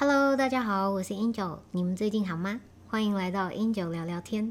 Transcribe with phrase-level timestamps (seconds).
[0.00, 2.58] Hello，大家好，我是 Angel，你们最近好吗？
[2.88, 4.50] 欢迎来到 Angel 聊聊天。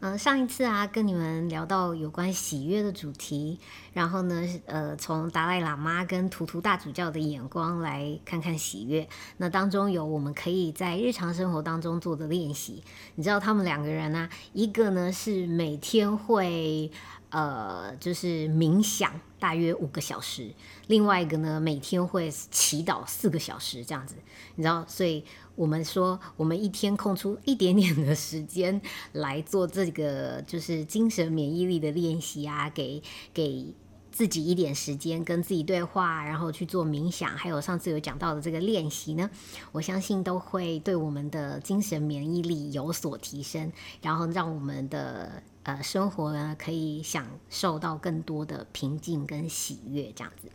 [0.00, 3.60] 嗯，上一次啊，跟你们聊到有关喜悦的主题，
[3.92, 9.08] 然后呢，呃，从达赖喇嘛跟图图大主教的眼光来看看喜悦。
[9.36, 12.82] 那当中有我们可以在日常生活当中做的练习。
[13.14, 16.90] 你知道他们两个人呢，一个呢是每天会
[17.30, 20.50] 呃，就是冥想大约五个小时，
[20.86, 24.14] 另外一个呢每天会祈祷四个小时这样子。
[24.54, 25.24] 你知道，所以。
[25.56, 28.80] 我们说，我们一天空出一点点的时间
[29.12, 33.02] 来做这个，就是精神免疫力的练习啊，给
[33.34, 33.66] 给
[34.10, 39.28] 自己一点时间跟自己对话，然后去做冥想，还有上次有讲到的这个练习呢，
[39.70, 43.70] 我相信都会对我们的精神免疫力有所提升，
[44.00, 50.48] 然后让我们的呃生活呢可以享受到更多的平静跟喜悦，这样子。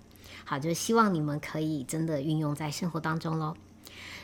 [0.44, 3.56] 好，就希望你们可以真的运用在生活当中喽。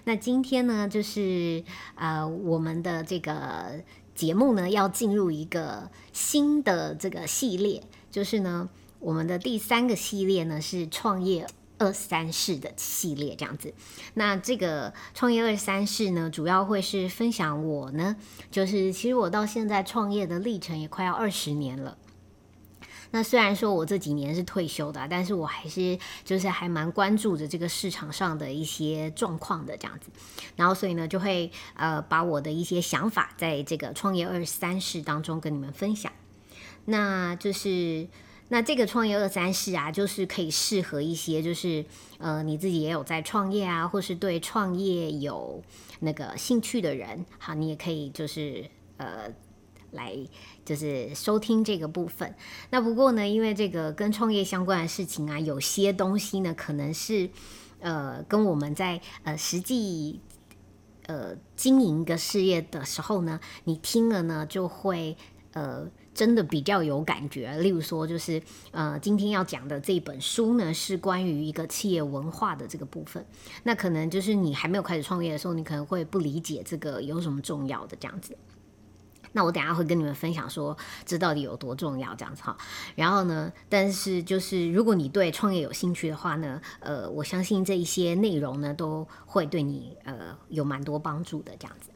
[0.04, 1.63] 那今天呢，就是
[1.95, 3.82] 呃，我们的这个
[4.13, 11.48] 节目呢，要进入一个新的这个系列，就是呢，我们的第三个系列呢是创业
[11.82, 13.74] 二三世的系列，这样子。
[14.13, 18.15] 那这个创业二三世呢，主要会是分享我呢，
[18.51, 21.98] 就是其实我到现在创业的历程也快要二十年了。
[23.13, 30.10] 那虽然说我这几年是退休的，但是我还是就是还蛮关注着这个市场上的一些状况的这样子，
[30.55, 36.13] 然后所以呢就会呃把我的一些想法在这个创业二三世当中跟你们分享。
[36.85, 38.07] 那就是
[38.52, 41.84] 那这个创业二三事啊，就是可以适合一些就是
[42.20, 45.63] 呃你自己也有在创业啊，或是对创业有
[46.02, 48.66] 那个兴趣的人，好，你也可以就是
[48.98, 49.34] 呃。
[49.94, 50.16] 来
[50.63, 52.34] 就是收听这个部分。
[52.70, 57.29] 那不过呢，因为这个跟创业相关的事情啊，有些东西呢，可能是
[57.82, 60.22] 呃跟我们在呃实际
[61.07, 65.18] 呃经营一个事业的时候呢，你听了呢就会
[65.52, 67.55] 呃真的比较有感觉。
[67.57, 68.41] 例如说，就是
[68.72, 73.25] 呃今天要讲的这本书呢，是关于一个企业文化的这个部分。
[73.63, 78.38] 那可能就是你还没有开始创业的时候，你可能会不理解这个有什么重要的这样子。
[79.33, 82.57] 那我等下会跟你们分享说这到底有多重要这样子哈，
[82.95, 91.91] 然后呢，但是就是如果你对创业有兴趣的话呢，呃，我相信这一些内容呢都会对你呃有蛮多帮助的这样子。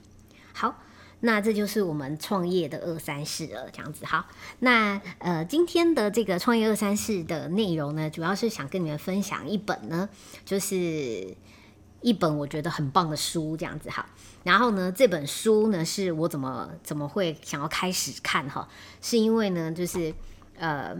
[0.53, 0.81] 好，
[1.21, 4.05] 那这就是我们创业的二三事了这样子。
[4.05, 4.25] 好，
[4.59, 10.07] 那呃今天的这个创业二三事的内容呢，主要是想跟你们分享一本呢，
[10.45, 11.35] 就是
[12.01, 14.05] 一本我觉得很棒的书这样子哈。
[14.43, 18.67] 然后呢，这本书呢是我怎么怎么会想要开始看哈？
[19.01, 20.13] 是因为呢，就是
[20.57, 20.95] 呃，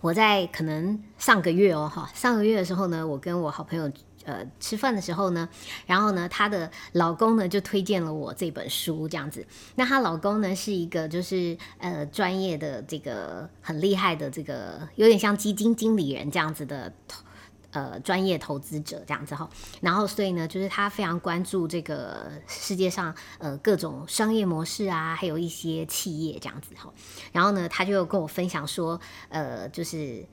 [0.00, 3.90] 我在可能上个月哦哈，上个月的时候呢，我跟我好朋友
[4.24, 5.48] 呃吃饭的时候呢，
[5.86, 9.46] 然后呢，她的老公呢就推荐了我这本书这样子。
[9.76, 17.22] 那她老公呢是一个就是呃专业的这个很厉害的这个有点像基金经理人这样子的投。
[17.74, 26.88] 呃，专业投资者这样子哈，然后所以呢，就是他非常关注这个世界上呃各种商业模式啊，还有一些企业这样子哈，
[27.32, 30.24] 然后呢，他就跟我分享说，呃，就是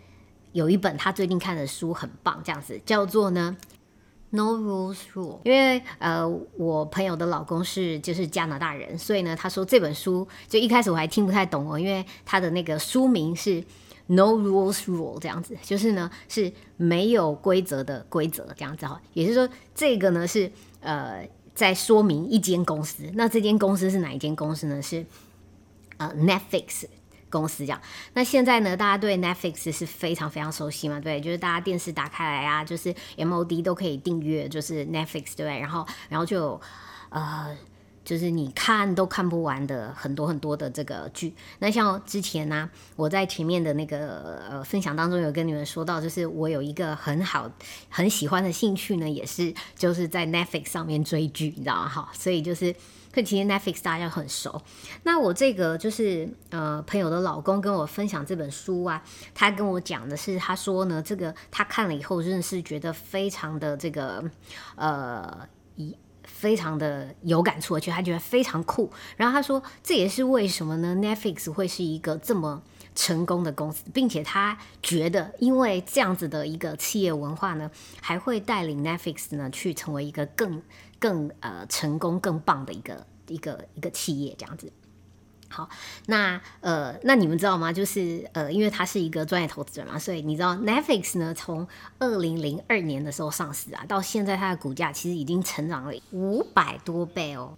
[0.51, 3.57] 有一本他最近看的书很棒，这样子叫做呢
[4.31, 6.27] No Rules Rule，因为呃
[6.57, 13.63] 我朋友的老公是就是加拿大人，所以呢，他说这本书就一开始我还听不太懂哦，因为他的那个书名是。
[14.07, 21.25] No rules rule 这样子，就是呢是没有规则的规则这样子哈，也就是说这个呢是呃
[21.55, 24.81] 在说明一间公司，那这间公司是哪一间公司呢？
[24.81, 25.05] 是
[25.95, 26.87] 呃 Netflix
[27.31, 27.81] 公司这样。
[28.13, 30.99] 那现在呢，大家对 Netflix 是非常非常熟悉嘛？
[30.99, 35.59] 对，就是大家电视打开来啊，就是 MOD 都可以订阅，就是 Netflix 对对？
[35.59, 36.61] 然后然后就有
[37.09, 37.57] 呃。
[38.03, 41.31] 就是你看都看不完的很多很多的这个剧。
[41.59, 47.49] 那像之前呢，我在前面的那个呃分享当中有跟你们说到，就是我有一个很好
[47.89, 51.87] 很喜欢的兴趣呢，也是就是在 Netflix 上面追剧，你知道吗？
[51.87, 52.75] 哈，所以就是，
[53.13, 54.61] 可其实 Netflix 大家很熟。
[55.03, 59.03] 那我这个就是呃朋友的老公跟我分享这本书啊，
[59.33, 64.23] 他跟我讲的是，他说呢，这个他看了以后真的是觉得非常的这个
[64.75, 65.95] 呃一。
[66.23, 68.89] 非常的有感触，而且他觉得非常酷。
[69.17, 72.61] 然后他说，这也是为什么呢？Netflix 会是一个这么
[72.95, 77.69] 成功的公司，并且他觉得，因为这样子的一个企业文化呢，
[77.99, 80.61] 还会带领 Netflix 呢去成为一个更
[81.01, 84.71] 更呃成功、更棒的一个一个一个企业这样子。
[85.49, 85.67] 好，
[86.05, 87.73] 那呃，那你们知道吗？
[87.73, 91.67] 就是呃，因为他是一个专业投资人嘛，所以你知道 Netflix 呢，从
[91.99, 97.57] 二零零二年的时候上市啊，到现在它的股价其实已经成长了五百多倍哦。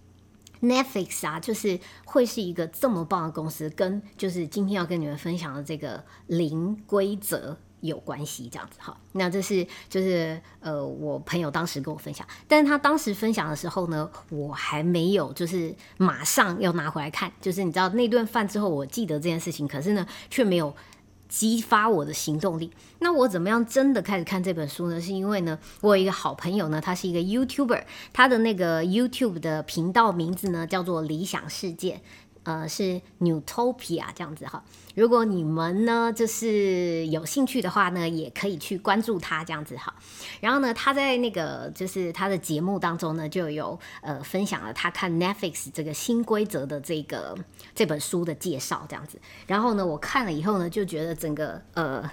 [0.60, 7.56] Netflix 啊，就是会是一个这么棒的公司，跟就是今天要跟你们分享的这个零规则。
[7.84, 20.74] 有关系这样子哈，那这是就是呃，我朋友当时跟我分享，但是他当时分享的时候呢，我还没有就是马上要拿回来看，就是你知道那顿饭之后，我记得这件事情，可是呢却没有
[21.28, 22.70] 激发我的行动力。
[23.00, 24.98] 那我怎么样真的开始看这本书呢？
[24.98, 27.84] 是因为呢，我有一个好朋友呢，他是一个 YouTuber，
[28.14, 32.00] 他的那个 YouTube 的频道名字呢叫做理想世界。
[32.44, 34.62] 呃，是 Newtopia 这样子哈。
[34.94, 39.92] 如果你们呢，就是有兴趣的话呢，也可以去关注他这样子哈。
[40.40, 47.36] 然后呢，他在那个就是他的节目当中呢，就有呃分享了他看 Netflix 这个新规则的这个
[47.74, 49.18] 这本书的介绍这样子。
[49.46, 52.08] 然后呢，我看了以后呢，就觉得整个呃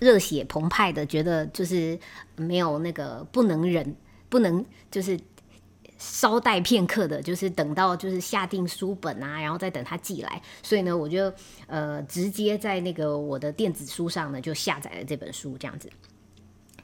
[0.00, 1.98] 热血澎湃的，觉得就是
[2.34, 3.94] 没有那个不能忍，
[4.28, 5.20] 不能就是。
[5.98, 10.40] 稍待片刻的，就是等到就是下定书本啊，然后再等他寄来。
[10.62, 11.32] 所以呢，我就
[11.66, 15.90] 呃直接在那个我的电子书上呢就下载了这本书，这样子。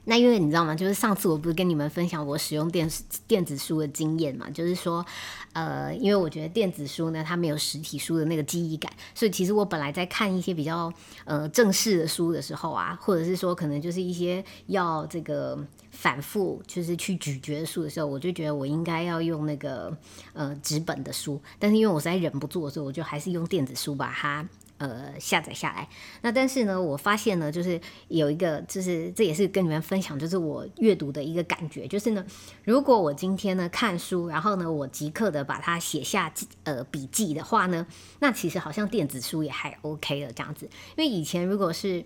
[0.04, 0.74] 那因为你知道吗？
[0.74, 2.90] 就是上次我不是跟你们分享我使用电
[3.28, 4.50] 电子书的经验嘛？
[4.50, 5.04] 就是说，
[5.52, 10.92] 呃，因为我觉得电子书呢，它没有实体书的那个记忆感，所以其实我本来在看一些比较
[11.24, 15.56] 呃正式的书的时候啊，或者是说可能就是一些要这个
[15.92, 19.96] 反复就是去咀嚼的书的时候，我就觉得我应该要用那个
[20.32, 24.44] 呃纸本的书，但是因为我实在忍不住的时候，我就还是用电子书把它。
[24.82, 25.88] 呃，下载下来。
[26.22, 32.26] 那但是呢，我发现呢，就是有一个，就是这也是跟你们分享，就是我阅读的一个感觉，就是呢，
[32.64, 36.34] 如果我今天呢看书，然后呢我即刻的把它写下
[36.64, 37.86] 呃笔记的话呢，
[38.18, 40.68] 那其实好像电子书也还 OK 了这样子。
[40.96, 42.04] 因为以前如果是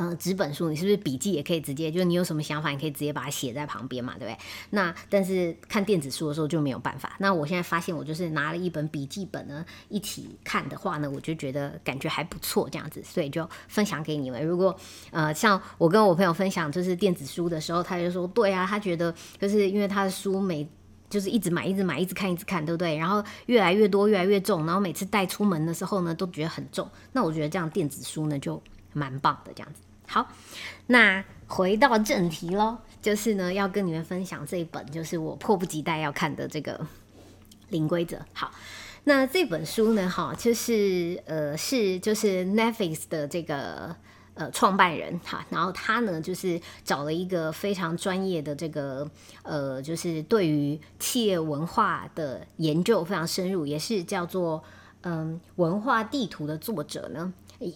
[0.00, 1.90] 嗯，纸本书你是不是笔记也可以直接？
[1.90, 4.38] 就是你有什么想法，你可以直接把它写在旁边嘛，对不对？
[4.70, 7.16] 那但是看电子书的时候就没有办法。
[7.18, 14.46] 那我现在发现，我就是拿了一本笔记本呢，一起看的话呢，我就觉得感觉还不错，这样子，所以就分享给你们。
[14.46, 14.74] 如果
[15.10, 20.64] 呃，像我跟我朋友分享就是电子书的时候，他就说，对啊，他觉得就是因为他的书每
[21.10, 22.96] 就是一直买，一直买，一直看，一直看，对不对？
[22.96, 26.88] 然后越来越多，越来越重，然后每次带出门的时候呢，都觉得很重。
[27.12, 28.62] 那我觉得这样电子书呢就
[28.92, 29.80] 蛮棒的，这样子。
[30.10, 30.26] 好，
[30.86, 36.78] 那回到正题喽，就是呢，要跟你们分享这一本，就是我迫不及待要看的这个
[37.68, 38.16] 《零规则》。
[38.32, 38.50] 好，
[39.04, 43.94] 那这本书呢，哈，就是呃，是就是 Netflix 的这个
[44.32, 49.06] 呃创办人哈，然后他呢，就是找了一个非常专业的这个
[49.42, 54.64] 呃，就是对于企业文化的研究非常深入，也是叫做
[55.02, 57.30] 嗯文化地图的作者呢。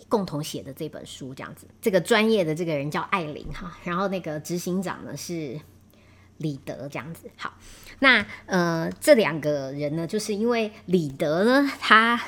[0.09, 5.61] 共同写的这本书这样子，这个专业的这个人叫艾琳哈，然后那个执行长呢是
[6.39, 7.29] 李德这样子。
[7.37, 7.53] 好，
[7.99, 12.21] 那呃这两个人呢，就是因为李德呢他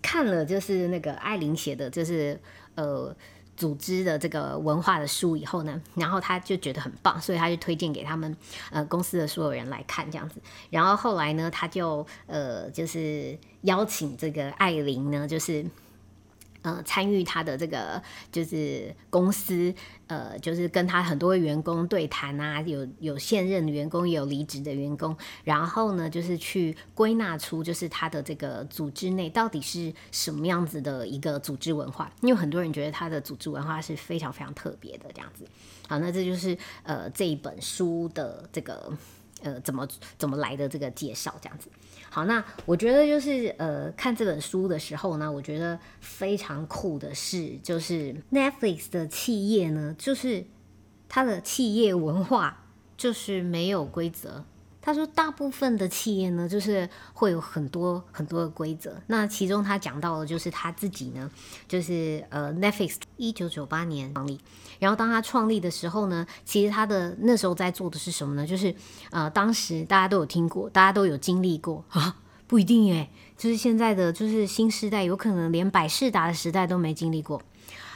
[0.00, 2.40] 看了就是那个艾琳写的，就是
[2.74, 3.14] 呃
[3.54, 8.34] 组织的这个文化的书以后呢，然后他就觉得很棒，所以他就推荐给他们
[8.70, 10.40] 呃公司的所有人来看这样子。
[10.70, 15.66] 然后后来呢，他就呃就是邀请这个艾琳呢，就是。
[16.62, 18.00] 呃，参与他的这个
[18.30, 19.74] 就是公司，
[20.06, 35.44] 呃，就是跟他很多员工对谈啊，有有现任员工，也有离职的员工，然后呢，就是去归纳出就是他的这个组织内到底是什么样子的一个组织文化，因为很多人觉得他的组织文化是非常非常特别的这样子。
[35.88, 38.96] 好，那这就是呃这一本书的这个
[39.42, 41.68] 呃怎么怎么来的这个介绍这样子。
[42.14, 50.44] 好，那我觉得就是呃，看这本书的时候呢，我觉得非常酷的是，就是 Netflix 的企业呢，就是
[51.08, 52.66] 它的企业文化
[52.98, 54.44] 就是没有规则。
[54.84, 59.00] 他说，大部分的企业呢，就是会有很多很多的规则。
[59.06, 61.30] 那其中他讲到的，就是他自己呢，
[61.68, 64.40] 就是呃，Netflix 一九九八年创立。
[64.80, 68.44] 然后当他创立的时候呢，其实他的那时候在做的是什么呢？
[68.44, 68.74] 就是
[69.12, 72.16] 呃，当时大家都有听过，大家都有经历过啊，
[72.48, 73.08] 不一定诶，
[73.38, 77.40] 就是现在的就是新时代，有可能连百事达的时代都没经历过。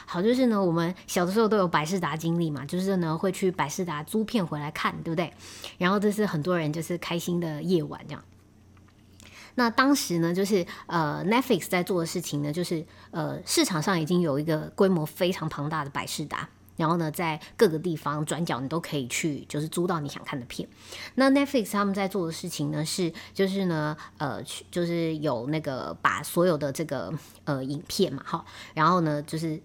[0.06, 5.32] 好，就是呢，我们小的时候都有百事达经历嘛，就是呢会去百事达租片回来看，对不对？
[5.76, 8.24] 然后这是很多人就是开心的夜晚这样。
[9.56, 16.46] 那当时呢，就是呃，Netflix 在做的事情呢，就是呃，市场上已经有一个规模非常庞大的百事达，
[16.76, 20.68] 然后呢，在各个地方转角你都可以去，就是租到你想看的片。
[21.14, 27.10] 那 Netflix 他们在做的事情呢，是就是呢，呃去，就是有那个把所有的这个
[27.44, 28.44] 呃影片嘛，哈，
[28.74, 29.58] 然后呢，就是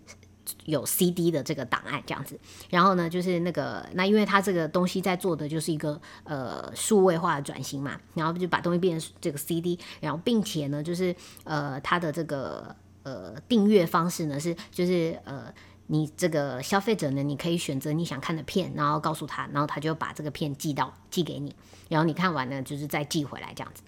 [0.65, 2.39] 有 CD 的这个档案这样子，
[2.69, 15.53] 然后呢，就是那个那因为它这个东西在做的就是一个呃数位化的转型嘛，然后就把东西变成这个 CD，然后并且呢，就是呃它的这个呃订阅方式呢是就是呃。
[15.87, 21.53] 你这个消费者呢，你可以选择你想看的片，然后告诉他，然后他就把这个片寄到寄给你，
[21.89, 23.83] 然后你看完呢，就是再寄回来这样子。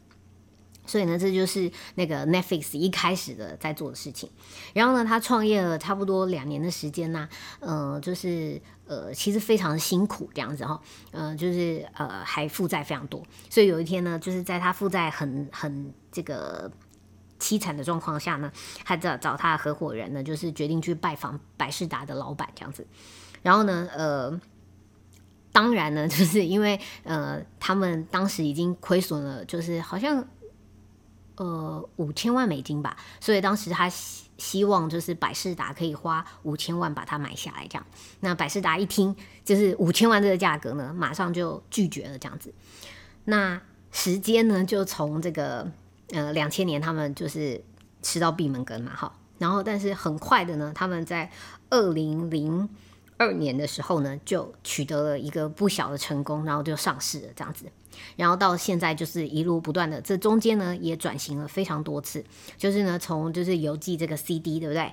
[0.86, 4.30] 所以呢，这就是那个 Netflix 一开始的在做的事情。
[4.74, 7.28] 然后呢，他创业了差不多两年的时间呢，
[7.60, 13.24] 呃，就是呃，其实非常辛苦这样子哈，呃，就是呃，还负债非常多。
[13.50, 16.72] 所以有一天呢，就是在他负债很很这个。
[17.40, 18.50] 凄惨的状况下呢，
[18.86, 22.88] 他找找他的合伙人呢，就是决定去拜访百事达的老板这样子。
[23.42, 24.40] 然后呢，呃，
[25.52, 30.26] 当然呢， 就是因为呃，他们当时已经亏损了，就是好像
[31.36, 32.98] 呃五千万美金吧。
[33.20, 37.86] 所以当时他希希望就是百事达可以花五千万把它买下来这样。
[38.20, 42.54] 那百事达一听就是五千万这个价格呢，马上就拒绝了这样子。
[43.26, 43.62] 那
[43.92, 45.72] 时间呢，就从这个。
[46.10, 47.60] 呃，两千年他们就是
[48.04, 49.12] 吃到闭门羹嘛，哈。
[49.40, 51.32] 然后，但是很快的呢，他们在
[51.72, 52.70] 二零零
[53.18, 57.66] 二年的时候呢，就取得了一个不小的成功，然后就上市了这样子。
[58.16, 62.24] 然后到现在就是一路不断的，这中间呢也转型了非常多次，
[62.58, 64.92] 就是呢从就是邮寄这个 CD，对不对？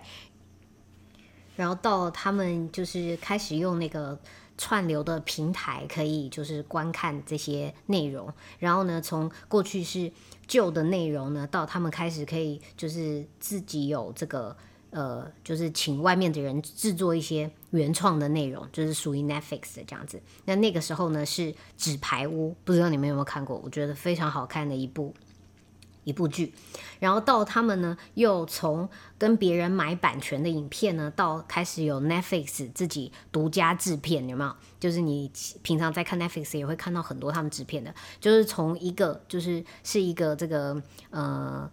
[1.56, 4.18] 然后到他们就是开始用那个
[4.56, 8.32] 串流的平台，可以就是观看这些内容。
[8.58, 10.12] 然后呢，从过去是。
[10.50, 14.56] 旧的内容呢，到他们开始可以就是自己有这个
[14.90, 20.20] 呃，就是请外面的人制作一些原创的内容，就是属于 Netflix 的这样子。
[20.44, 23.60] 那那个时候呢是《纸牌屋》，不知道你们有没有看过？
[23.64, 25.14] 我觉得非常好看的一部。
[26.02, 26.54] 一部剧，
[26.98, 34.56] 然后到他们呢，又从跟别人买版权的影片呢，到开始有 Netflix 自己独家制片，有没有？
[34.80, 35.30] 就是你
[35.60, 41.70] 平常在看 Netflix 也会看到很多他们制片的，就是从一个就是是一个这个呃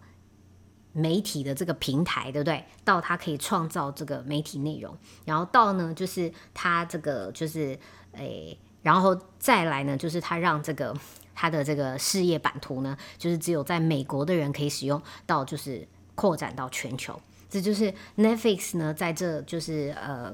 [0.93, 2.63] 媒体的这个平台，对不对？
[2.83, 7.77] 到他可以创造这个媒体内容，然后到呢，就是他这个就是
[8.13, 10.95] 诶，然后再来呢，就是他让这个。
[11.39, 17.21] 它的这个事业版图呢，就是只有在美国的人可以使用，到就是扩展到全球。
[17.47, 20.33] 这就是 Netflix 呢，在这就是呃，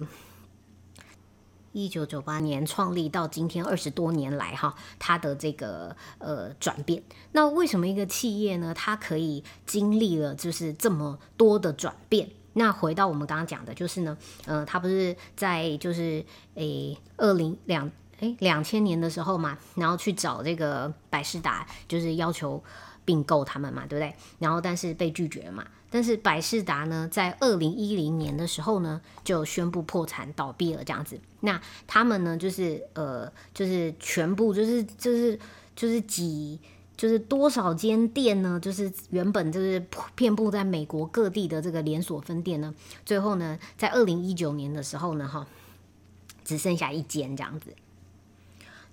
[1.73, 7.03] 一九九八年创立到今天二十多年来哈，它的这个呃转变。
[7.33, 12.29] 那为什么一个企业呢，它可以经历了就是这么多的转变？
[12.53, 16.23] 那回到我们刚刚讲的，就是呢，呃，它不是在就是
[16.55, 17.91] 诶二零两。
[18.19, 22.63] 诶，两千年的时候嘛，然后去找这个百事达，就是要求
[23.03, 24.15] 并购他们嘛，对不对？
[24.39, 25.65] 然后但是被拒绝了嘛。
[25.93, 31.19] 但是百事达呢，在二零一零年的时候呢，就宣布破产倒闭了，这样子。
[31.41, 35.39] 那他们呢，就是呃，就是全部就是就是
[35.75, 36.59] 就是几
[36.97, 38.59] 就是多少间店呢？
[38.59, 39.85] 就是原本就是
[40.15, 42.73] 遍布在美国各地的这个连锁分店呢，
[43.05, 45.45] 最后呢，在二零一九年的时候呢，哈，
[46.43, 47.67] 只剩下一间这样子。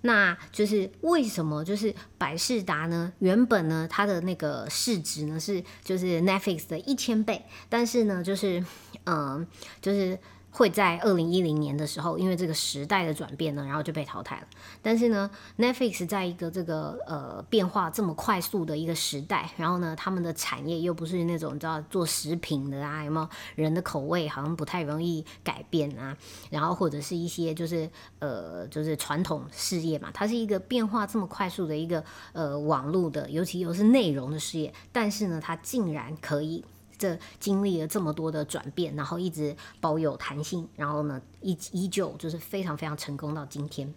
[0.02, 3.12] 那就是为什么就是百事达呢？
[3.18, 8.64] 原本呢，它的那个市值呢是就是 Netflix 的一千倍，但是呢，就是
[9.04, 9.46] 嗯，
[9.80, 10.18] 就是。
[10.50, 14.46] 会在二零一零年的时候，因为这个时代的转变呢，然后就被淘汰了。
[14.82, 26.16] 但是呢，Netflix 在一个这个呃变化这么快速的一个时代，然后呢，他们的产业又不是那种知道做食品的啊，有没有人的口味好像不太容易改变啊？
[26.50, 27.88] 然后或者是一些就是
[28.18, 32.02] 呃就是传统事业嘛，它是一个变化这么快速的一个
[32.32, 36.64] 呃网络的，尤其又是内容的事业，但是呢，它竟然可以。
[37.00, 43.92] 这经历了这么多的转变，然后一直保有弹性，然后呢，依依旧就是非常非常成功到今天。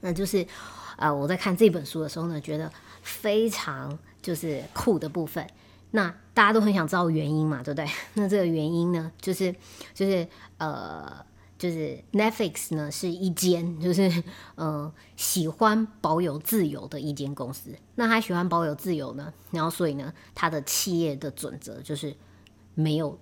[0.00, 0.44] 那就是，
[0.96, 2.70] 呃，我在看这本书的时候呢，觉得
[3.02, 5.46] 非常就是酷的部分。
[5.92, 7.88] 那大家都很想知道原因嘛，对不对？
[8.14, 9.54] 那这个原因呢，就是
[9.94, 10.26] 就是
[10.58, 11.24] 呃。
[11.60, 14.10] 就是 Netflix 呢，是一间就是
[14.56, 17.70] 嗯喜欢保有自由的一间公司。
[17.96, 22.16] 那他喜欢保有自由呢，然后所以呢，他的企业的准则就是
[22.74, 23.18] 没有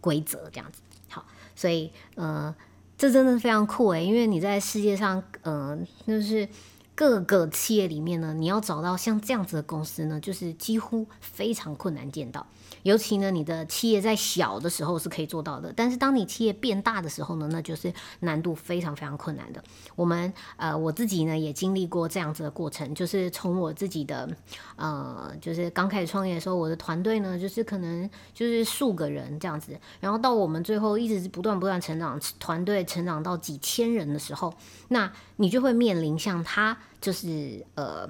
[0.00, 0.82] 规则这样子。
[1.08, 1.24] 好，
[1.54, 2.52] 所以呃，
[2.98, 6.48] 这真的非常酷诶，因为你在世界上，嗯，就是
[6.96, 12.44] 各个企业里面呢，你要找到像这样子的公司呢，就是几乎非常困难见到。
[12.82, 19.62] 尤其呢，你的企业在小的时候是可以做到的，但是当你企业变大的时候呢，那就是难度非常非常困难的。
[19.94, 24.28] 我们呃，我自己呢也经历过这样子的过程，就是从我自己的
[24.76, 34.54] 呃，就是刚开始创业的时候，我的团队呢就是可能就是数个人这样子，然后到我们最后一直是不断不断成长，团队成长到几千人的时候，
[34.88, 38.08] 那你就会面临像他就是呃。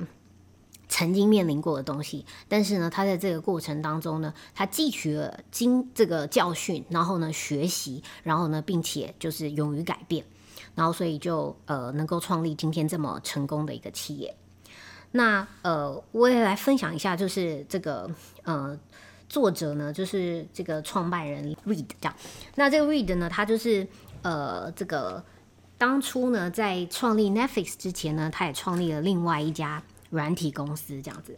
[0.88, 10.24] 曾经面临过的东西，但是呢，他在这个过程当中呢，他汲取了经这个教训，然后呢学习，然后呢，并且就是勇于改变，
[10.76, 14.36] 然后所以就呃能够创立今天这么成功的一个企业。
[15.10, 18.08] 那呃，我也来分享一下，就是这个
[18.44, 18.78] 呃
[19.28, 22.14] 作者呢，就是这个创办人 Reed 这样。
[22.54, 23.84] 那这个 Reed 呢，他就是
[24.22, 25.22] 呃这个
[25.78, 29.82] 当初呢在创立 Netflix 之前呢，他也创立了另外一家。
[30.08, 31.36] 软体公司这样子。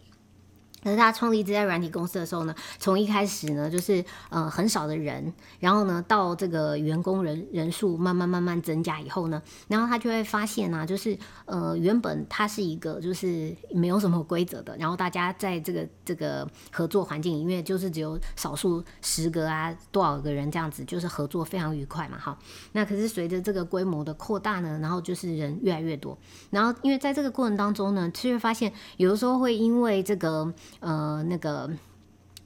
[0.83, 22.37] 可是他创立这家软体公司的时候呢，从一开始呢，就是呃很少的人，然后呢，到这个员工人人数慢慢慢慢增加以后呢，然后他就会发现啊，就是呃原本它是一个就是没有什么规则的，然后大家在这个这个合作环境里面，就是只有少数十个啊多少个人这样子，就是合作非常愉快嘛，哈。
[22.71, 26.17] 那可是随着这个规模的扩大呢，然后就是人越来越多，
[26.49, 30.53] 然后因为在这个过程当中呢，其实发现有的时候会因为这个。
[30.79, 31.69] 呃，那个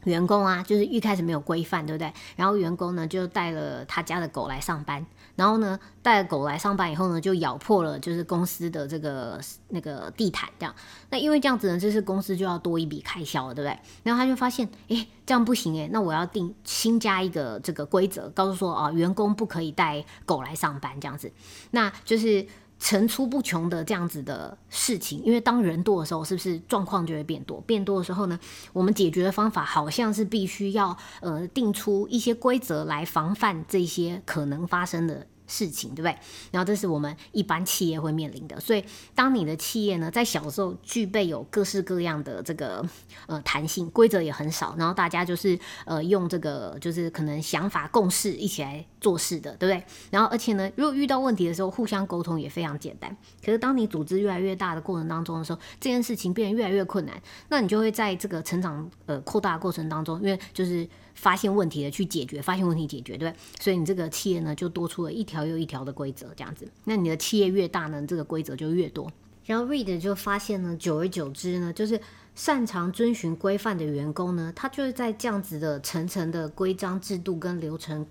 [0.03, 2.11] 员工啊，就是一开始没有规范，对不对？
[2.35, 9.39] 然后员工呢就带了他家的狗来上班，然后呢带了狗来上班以后呢，就咬破了就是公司的这个
[9.69, 10.75] 那个地毯，这样。
[11.09, 13.79] 那因为这样子呢，就是公司就要多一笔开销了，对不对？
[14.03, 21.31] 然后他就发现，诶，这样不行诶，那我要定新加一个这个规则，告诉说啊，员工不可以带狗来上班，这样子，
[21.71, 22.45] 那就是。
[22.83, 27.61] 层出不穷的这样子的事情，因为当人多的时候，是不是状况就会变多？
[27.61, 28.37] 变多的时候呢，
[28.73, 35.25] 我们解决的方法好像是必须要呃定出一些规则来防范这些可能发生的。
[35.47, 36.15] 事情对不对？
[36.51, 38.59] 然后这是我们一般企业会面临的。
[38.59, 38.83] 所以，
[39.13, 42.85] 当你的企业呢在小时候具备有各式各样的这个
[43.27, 49.83] 呃弹性，规则也很少，然后大家就是呃用这个就是可能想法共识一起来做事的，对不对？
[50.11, 53.15] 然后而且呢，如果遇到问题的时候，互相沟通也非常简单。
[53.43, 60.87] 可是当你组织越来越大的过程当中的时候，这件事情变得越来越困难，那你就会在这个成长呃扩大的过程当中，因为就是。
[61.13, 66.67] 发现问题的去解决，发现问题解决，对所以你这个企业呢，就多出了一条又一条的规则，这样子。
[66.85, 69.11] 那你的企业越大呢，这个规则就越多。
[69.45, 71.99] 然后 Reed 就发现呢，久而久之呢，就是
[72.33, 78.07] 擅长遵循规范的员工呢，他就是在这样子的层层的规章制度跟流程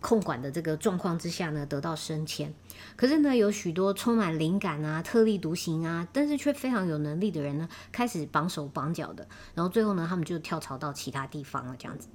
[0.00, 2.52] 控管的这个状况之下呢，得到升迁。
[2.96, 12.08] 可是呢，有许多充满灵感啊、特立独行啊，但是却非常有能力的人呢，开始绑手绑脚的，然后最后呢，他们就跳槽到其他地方了，这样子。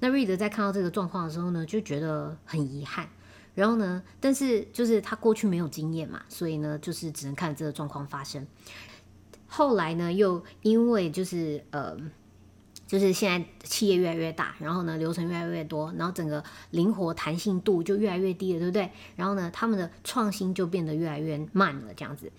[0.00, 3.08] 那瑞德在看到这个状况的时候呢，就觉得很遗憾。
[3.54, 8.46] 然后呢，但是就是他过去没有经验嘛，所以呢，就是只能看这个状况发生。
[9.48, 11.96] 后来呢，又因为就是呃，
[12.86, 18.90] 就是现在企业越来越大，然后呢，流程越来越多，然后整个灵活弹性度就越来越低了，对不对？
[19.16, 22.30] 然后呢，他们的创新就变得越来越慢了，这样子。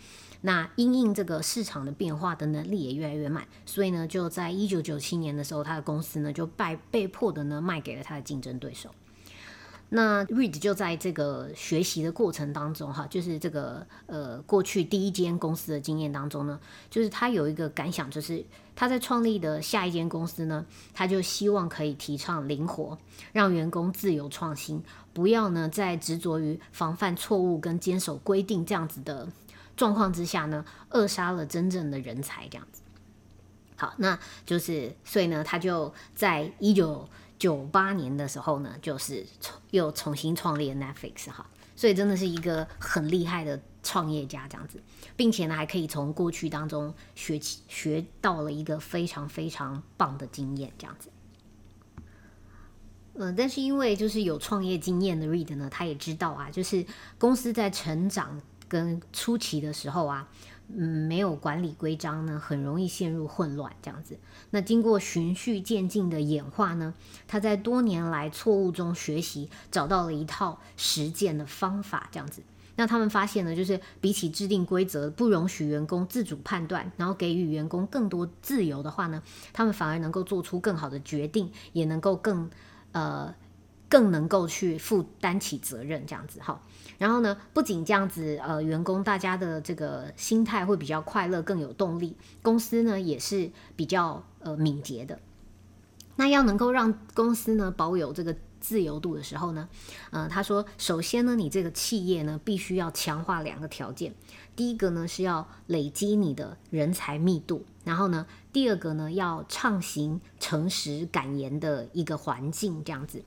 [0.41, 8.89] 那因应这个市场的变化的能力也越来越慢，所以呢，就在一九九七年的时候，他的公司呢就被被迫的呢卖给了他的竞争对手。
[9.91, 16.59] 那 Reed 就在这个学习的过程当中，哈，就是这个呃过去第一间公司的经验当中呢，
[16.91, 22.97] 就是他有一个感想，就是他在创立的下一间公司呢，他就希望可以提倡灵活，
[23.33, 29.27] 让员工自由创新，不要呢再执着于防范错误跟坚守规定这样子的。
[29.79, 32.81] 状况之下呢，扼杀了真正的人才，这样子。
[33.77, 39.25] 好，那就是所以呢，他就在一九九八年的时候呢，就是
[39.71, 44.83] 又重新创立 Netflix 哈，所以真的是一个很厉害的创业家这样子，
[45.15, 51.09] 并且呢，还可以从过去当中学起学到了一个非常非常棒的经验这样子。
[53.13, 56.85] 嗯，但是因为就是有创业经验的 Reed 呢，他也知道啊，就是
[57.17, 58.41] 公司在成长。
[58.69, 60.29] 跟初期的时候啊，
[60.67, 64.17] 嗯，没有管理规章呢，很容易陷入混乱这样子。
[64.51, 66.93] 那经过循序渐进的演化呢，
[67.27, 72.43] 他在多年来错误中学习，找到了一套实践的方法这样子。
[72.75, 82.49] 那他们发现呢，就是比起制定规则，不容许员工自主判断，然后给予员工更多自由的话呢，他们反而能够做出更好的决定，也能够更
[82.91, 83.33] 呃。
[83.89, 86.61] 更能够去负担起责任这样子哈。
[86.97, 95.19] 然后呢，不仅这样子，呃，员工大家的这个心态会比较快乐，更有动力，公司呢也是比较呃敏捷的。
[96.17, 99.69] 那要能够让公司呢保有这个自由度的时候呢，
[100.11, 104.13] 呃，他说，首先呢，你这个企业呢必须要强化两个条件，
[104.57, 113.23] 第一个呢是要累积你的人才密度，然后呢，第二个呢要畅行诚实敢言的一个环境，这样子。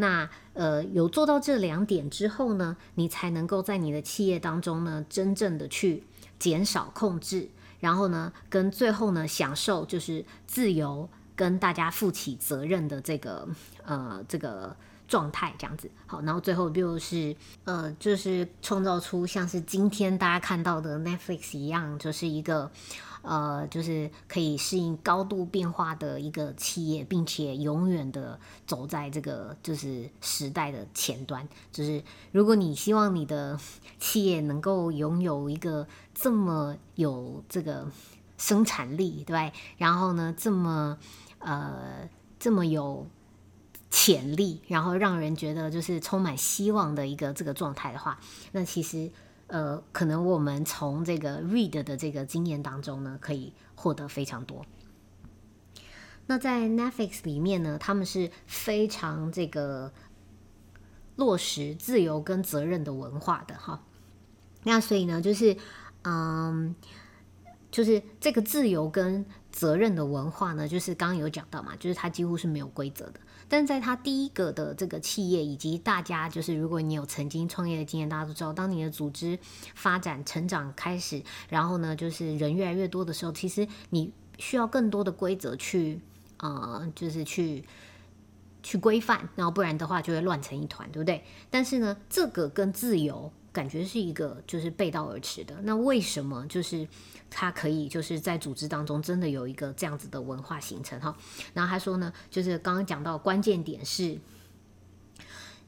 [0.00, 6.02] 那呃，有做到这两点之后呢，你才能够在你的企业当中呢，真正的去
[6.38, 7.48] 减少控制，
[7.80, 13.46] 然后呢，跟最后呢，享受就是自由跟大家负起责任的这个
[13.84, 14.74] 呃这个
[15.06, 15.90] 状态，这样子。
[16.06, 22.70] 好，然后最后就是呃，就是创造出像是今天大家看到的 Netflix 一样，就是一个。
[23.22, 31.46] 呃，就是可以适应高度变化的一个企业，并且永远的走在这个就是时代的前端。
[31.70, 32.02] 就是
[32.32, 33.58] 如果你希望你的
[33.98, 37.86] 企业能够拥有一个这么有这个
[38.38, 40.98] 生产力，对然后呢，这么
[41.38, 43.06] 呃这么有
[43.90, 48.18] 潜力，然后让人觉得就是充满希望的一个这个状态的话，
[48.52, 49.10] 那其实。
[49.50, 54.64] 呃，可能我们从这个 read 的这个经验当中呢，可以获得非常多。
[56.26, 59.92] 那在 Netflix 里面呢，他们是非常这个
[61.16, 63.82] 落实自由跟责任的文化的哈。
[64.62, 65.56] 那所以呢，就是
[66.04, 66.74] 嗯，
[67.72, 73.18] 就是这个自由跟责任的文化呢，就是刚刚有讲到嘛，就是它几乎是没有规则的。
[73.50, 79.36] 但在他第一个的这个企业，以及大家就是，如果你有曾经创业的经验，大家都知道，当你的组织
[79.74, 86.00] 发展、成长开始，然后呢，就是人越来越多的时候，其实你需要更多的规则去，
[86.38, 87.64] 呃，就是去
[88.62, 91.24] 去规范，然后不然的话就会乱成一团，对不对？
[91.50, 95.60] 但是呢，这个跟自由感觉是一个就是背道而驰的。
[95.62, 96.86] 那为什么就是？
[97.32, 101.16] 他可以就是在组织当中真的有一个这样子的文化形成哈，
[101.54, 104.18] 然后他说呢，就是刚刚讲到关键点是，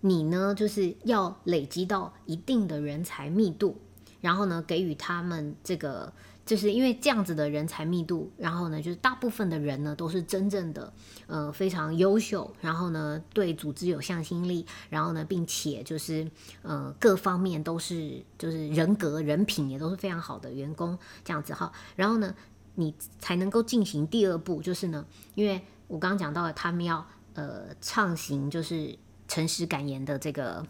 [0.01, 3.81] 你呢就是要累积到一定的人才密度，
[4.21, 6.13] 然后呢给予他们这个。
[6.45, 10.93] 就是因为这样子的人才密度，然后呢，就是大部分的人呢都是真正的
[11.29, 16.29] 呃非常优秀，然后呢对组织有向心力，然后呢并且就是
[16.63, 22.35] 呃各方面都是就是人格人品也都是非常好的员工这样子哈，然后呢
[22.75, 30.67] 你才能够进行第二步，就是呢，因为我刚刚讲到了他们要呃畅行就是诚实感言的这个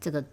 [0.00, 0.24] 这个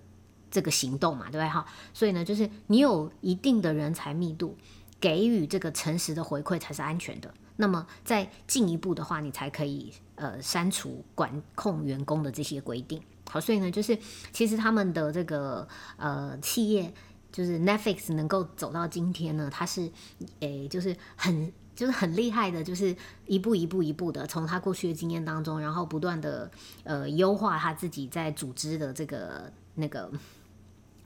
[0.52, 1.66] 这个行动嘛，对不对哈？
[1.96, 4.56] 所以呢，就是你有一定的人才密度。
[5.04, 7.30] 给予这个诚实的回馈才是安全的。
[7.58, 13.02] 那么再进一步的话，你才可以呃删除管控员工的这些规定。
[13.30, 14.00] 好，所以呢，就是
[14.32, 16.94] 其实他们的这个呃企业，
[17.34, 19.92] 就是 Netflix 能够走到今天呢，它是
[20.40, 26.50] 诶就是很就是很厉害的，就是一步一步一步的从他过去的经验当中，然后不断的
[26.86, 30.10] 呃优化他自己在组织的这个那个。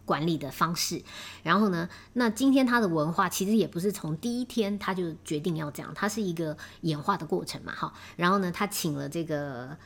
[0.08, 1.04] 管理的方式，
[1.44, 7.94] 然后呢，那今天他的文化其实也不是从第一天他就决定要这样，它是一个演化的过程嘛，哈。
[8.16, 9.78] 然后呢，他请了这个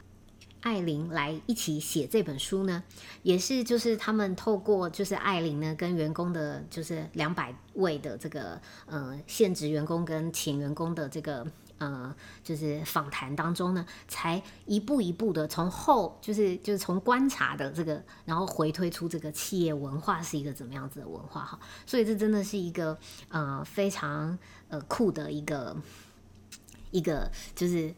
[0.62, 2.84] 艾琳来一起写这本书呢，
[3.24, 11.46] 也是就是他们透过就是艾琳呢跟员工的，就是两百位的这个呃现职员工跟前员工的这个。
[11.82, 22.96] 呃，就是访谈当中呢，才一步一步的从后，就是就是从观察的这个，然后回推出这个企业文化是一个怎么样子的文化哈，所以这真的是一个
[23.30, 24.38] 呃非常
[24.70, 25.76] 呃酷的一个
[26.92, 27.92] 一个就是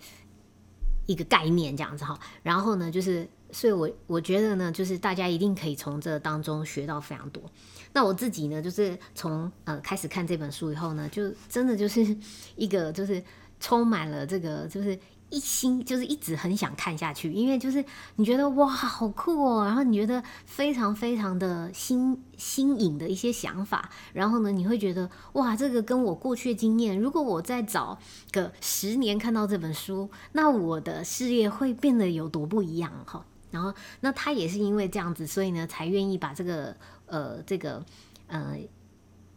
[1.06, 7.43] 一个概念这样子哈，然后呢，就是所以我我觉得呢，就是大家一定可以从这当中学到非常多。
[7.91, 12.15] 那我自己呢，就是从呃开始看这本书以后呢，就真的就是
[12.56, 13.22] 一个就是。
[13.63, 14.99] 充满了这个，就是
[15.30, 17.84] 一心就是一直很想看下去，因为就是
[18.17, 27.97] 你觉得哇好酷哦，然后你觉得非常非常的新新颖的一些想法，然后呢你会觉得哇这个跟我过去的经验，如果我再早
[28.32, 33.26] 个十年看到这本书，那我的事业会变得有多不一样哈。
[33.49, 37.82] 然后那他也是因为这样子，所以呢才愿意把这个呃这个
[38.28, 38.58] 呃。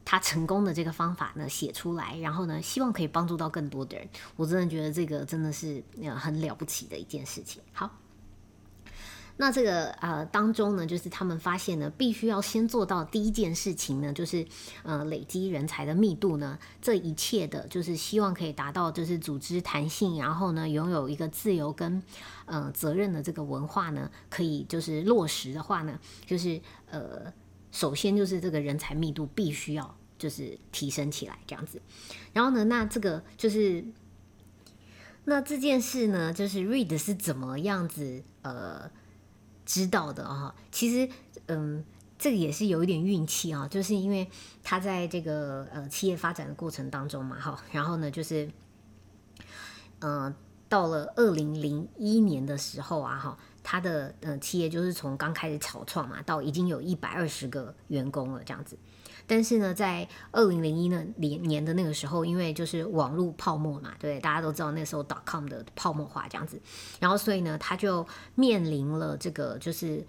[0.06, 4.08] 他成功的这个方法呢，写出来，然后呢，希望可以帮助到更多的人。
[4.36, 7.60] 我真的觉得这个真的是呃很了不起的一件事情。
[7.72, 7.90] 好，
[9.36, 14.46] 那这个呃当中呢，就是他们发现呢，必须要先做到第一件事情呢，就是
[14.84, 22.00] 呃累积人才的密度呢，这一切的就是希望可以达到就是组织弹性，然后呢拥有一个自由跟
[22.44, 27.32] 呃责任的这个文化呢，可以就是落实的话呢，就是呃
[27.72, 31.80] 首先就是这个人才密度必须要就是提升起来这样子，
[32.32, 33.84] 然后呢，那这个就是
[35.24, 38.90] 那这件事呢，就是 Read 是怎么样子呃。
[39.68, 41.12] 知道的啊，其实，
[41.46, 41.84] 嗯，
[42.16, 44.30] 这个也是有一点运气啊，就是因为
[44.62, 48.48] 他在这个呃企业发展的过程当中嘛，哈，然后呢，就是，
[49.98, 50.32] 嗯，
[50.68, 58.78] 到了二零零一年的时候啊，哈，他的呃企业就是从刚开始草创嘛，到已经有一百二十个员工了这样子。
[59.26, 66.60] 但是呢，在二零零一呢年年的那个时候，因为就是网络泡沫嘛，对，大家都知道那时候 dot com 的泡沫化这样子，
[67.00, 70.06] 然后所以呢，他就面临了这个就是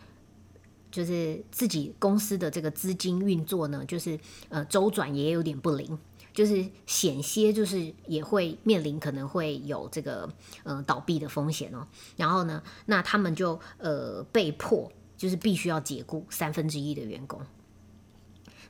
[0.91, 5.97] 就是自己公司的这个资金运作呢，就是呃周转也有点不灵，
[6.33, 10.29] 就是险些就是也会面临可能会有这个
[10.63, 11.87] 呃倒闭的风险哦。
[12.15, 17.41] 然后呢，那他们就呃被迫就是必须要解雇三分之一的员工。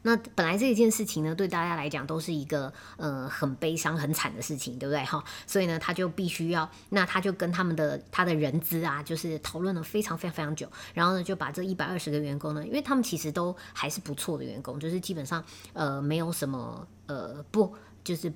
[0.03, 5.23] 那本来这一件事情呢，对大家来讲都是一个呃很悲伤、很惨的事情，对不对哈？
[5.45, 18.31] 所以呢，他就必须要，那他就跟他们的他的人资啊，就是讨论了非常非常非常久，然后呢，就把这一百二十个员工呢，因为他们其实都还是不错的员工，就是基本上呃没有什么呃不就是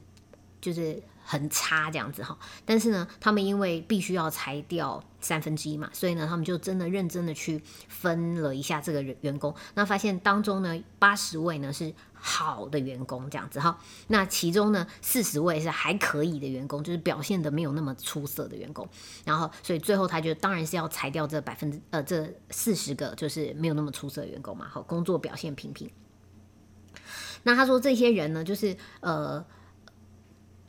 [0.61, 1.01] 就是。
[1.23, 18.85] 很差这样子哈，但是呢，他们因为必须要裁掉三分之一嘛，所以呢，他们就真的认真的去分了一下这个员工，那发现当中呢，八十位呢是好的员工这样子哈，那其中呢，四十位是还可以的员工，就是表现的没有那么出色的员工，
[19.23, 25.89] 然后所以最后他就当然是要裁掉这百分之呃这四十个就是没有那么出色的员工嘛，好，工作表现平平。
[27.43, 29.45] 那他说这些人呢，就是呃。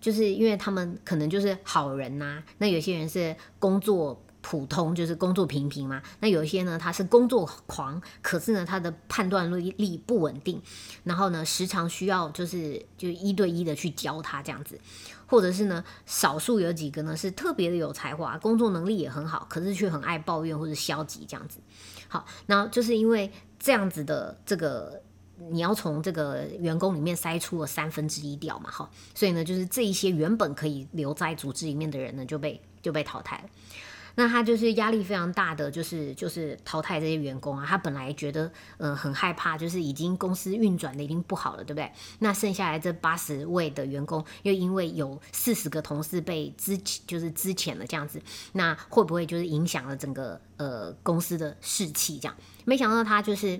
[0.02, 6.02] 就是因为他们可能就是好人呐，那有些人是工作普通，就是工作平平嘛。
[6.18, 10.60] 那有些呢，他是工作狂，可是呢，他的判断力力不稳定，
[11.04, 14.76] 然后呢，时常需要就是就一对一的去教他这样子，
[15.26, 21.60] 或者是呢，少数有几个呢是特别的有才华，工作能力也很好，可是却很爱抱怨或者消极这样子。
[22.08, 25.00] 好，那就是因为这样子的这个。
[25.50, 33.44] 你要从这个员工里面筛出了三分之一掉嘛，哈，所以呢，就是这一些原本可以留在组织里面的人呢，就被就被淘汰了。
[34.14, 37.64] 那他就是压力非常大的，就是就是淘汰这些员工啊。
[37.66, 41.90] 他本来觉得呃很害怕，就是已经公司运转的已经不好了，对不对？
[42.18, 46.76] 那剩下来这八十位的员工，又因为有四十个同事被资
[47.06, 48.20] 就是资遣了这样子，
[48.52, 52.18] 那会不会就是影响了整个呃公司的士气？
[52.18, 53.58] 这样，没想到他就是。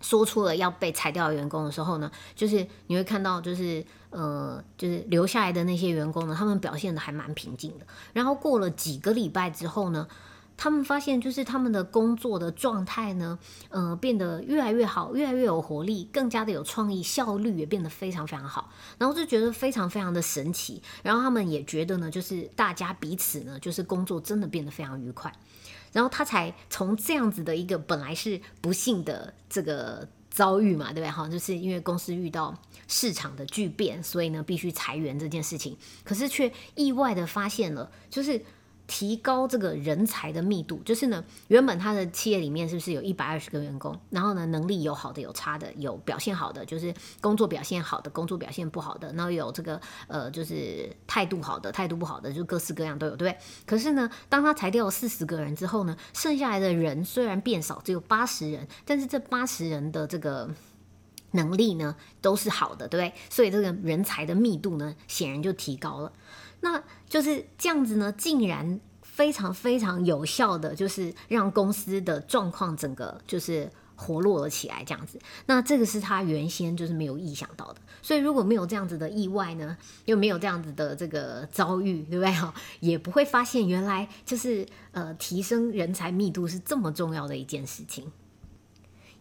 [0.00, 7.86] 说出了要被裁掉的员工的时候呢，就是你会看到，就是呃，就是留下来的那些员工呢，他们表现的还蛮平静的。
[8.12, 10.08] 然后过了几个礼拜之后呢，
[10.56, 18.70] 他们发现就是他们的工作的状态呢，呃，变得越来越好，越来越有活力，更加的有创意，效率也变得非常非常好。
[18.98, 20.82] 然后就觉得非常非常的神奇。
[21.02, 25.32] 然后他们也觉得呢，就是大家彼此呢，就是工作真的变得非常愉快。
[25.92, 31.10] 然后他才从这样子的一个本来是不幸的这个遭遇嘛，对不对？
[31.10, 32.56] 哈，就是因为公司遇到
[32.88, 38.42] 市场的巨变，所以呢必须裁员这件事情，可是却意外的发现了，就是。
[38.92, 43.96] 提高这个人才的密度，就是呢，原本他的企业里面是不是有一百二十个员工？
[44.10, 53.38] 然后呢，能力有好的，有差的，有表现好的，就是工作表现好的，工作表现不好的，然后有这个呃，就是态度好的，态度不好的，就各式各样都有，对不对？
[53.64, 60.50] 可是呢，当他裁掉四十个人之后呢，剩下来的人虽然变少，只有八十人，但是这八十人的这个
[61.30, 63.14] 能力呢，都是好的，对不对？
[63.30, 66.12] 所以这个人才的密度呢，显然就提高了。
[66.60, 75.18] 那就是这样子呢，竟然非常非常有效的，就是让公司的状况整个就是活络了起来，这样子。
[75.46, 82.32] 那这个是他原先就是没有意想到的，所以如果没有这样子的意外呢，又没有这样子的这个遭遇，对不对？
[82.32, 88.10] 哈，也不会发现原来就是呃，提升人才密度是这么重要的一件事情。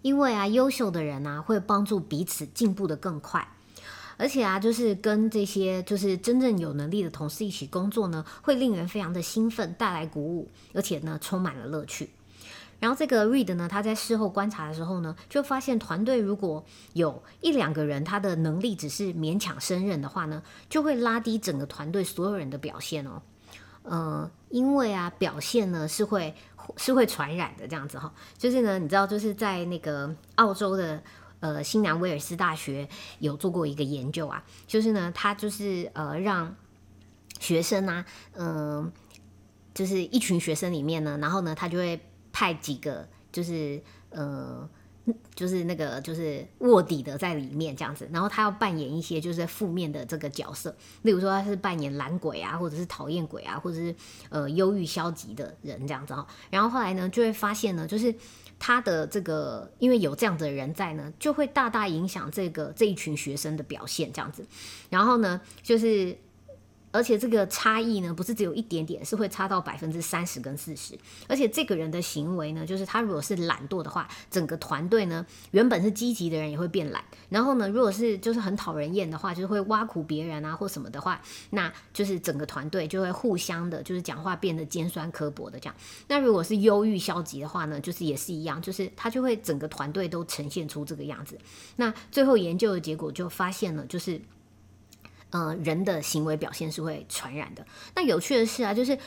[0.02, 3.46] 因为啊，优秀的人啊，会帮助彼此进步的更快。
[4.20, 12.10] 而且啊，就是跟这些就是真正有能力的同事一起工作呢，会令人非常的兴奋，带来鼓舞，而且呢，充满了乐趣。
[12.82, 23.22] 然后这个 Reed 呢，他在事后观察的时候呢，就发现团队如果有一两个人他的能力只是勉强胜任的话呢，就会拉低整个团队所有人的表现哦。
[23.84, 26.34] 呃，因为啊，表现呢是会
[26.78, 28.14] 是会传染的这样子哈。
[28.38, 31.02] 就是呢，你知道，就是在那个澳洲的
[31.40, 32.88] 呃新南威尔斯大学
[33.20, 36.56] 有做过一个研究啊，就是呢，他就是呃让
[37.40, 38.92] 学生啊，嗯，
[39.74, 42.00] 就是一群学生里面呢，然后呢，他就会
[42.32, 44.70] 派几个，就是呃。
[45.36, 53.96] 就是那个就是卧底的在里面这样子，然后他要扮演一些就是负面的这个角色，例如说他是扮演懒鬼啊，或者是讨厌鬼啊，或者是
[54.30, 56.26] 呃忧郁消极的人这样子哈。
[56.50, 58.14] 然后后来呢，就会发现呢，就是
[58.58, 64.46] 他的这个因为有这样的人在呢，就会大大影响这个这一群学生的表现这样子。
[64.90, 66.18] 然后呢，就是。
[66.92, 70.98] 而且这个差异呢，不是只有一点点，是会差到百分之三十跟四十。
[71.28, 77.04] 而且这个人的行为呢，就是他如果是懒惰的话，整个团队呢，原本是积极的人也会变懒。
[77.30, 81.22] 然后呢，如果是就是很讨人厌的话，就是会挖苦别人啊或什么的话，
[81.52, 85.76] 那就是整个团队就会互相的，就是讲话变得尖酸刻薄的这样。
[86.08, 91.38] 那如果是忧郁消极的话呢，就是也是一样，就是他就会整个团队都呈现出这个样子。
[91.76, 94.20] 那最后研究的结果就发现了，就是。
[95.32, 97.66] 呃，人的行为表现是会传染的。
[97.96, 98.98] 那有趣的是啊，就是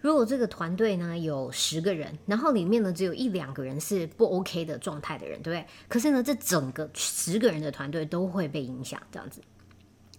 [0.00, 5.66] 如果这个团队呢有十个人，然后里面呢只有一两个人是不 OK 的状态的人，对不对？
[5.88, 9.40] 可是呢，这整个十个人的团队都会被影响，这样子。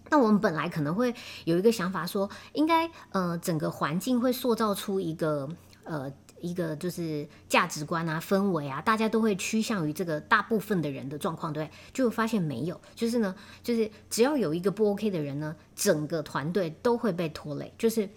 [0.10, 1.13] 那我们本来可能会
[1.45, 5.49] 有一个想法，说应该呃整个环境会塑造出一个
[5.84, 6.12] 呃。
[6.43, 18.08] 一个就是价值观啊、氛围啊，大家都会趋向于这个大部分的人的状况，对，就发现没有，就是呢，就是只要有一个不 OK 的人呢，整个团队都会被拖累，就是。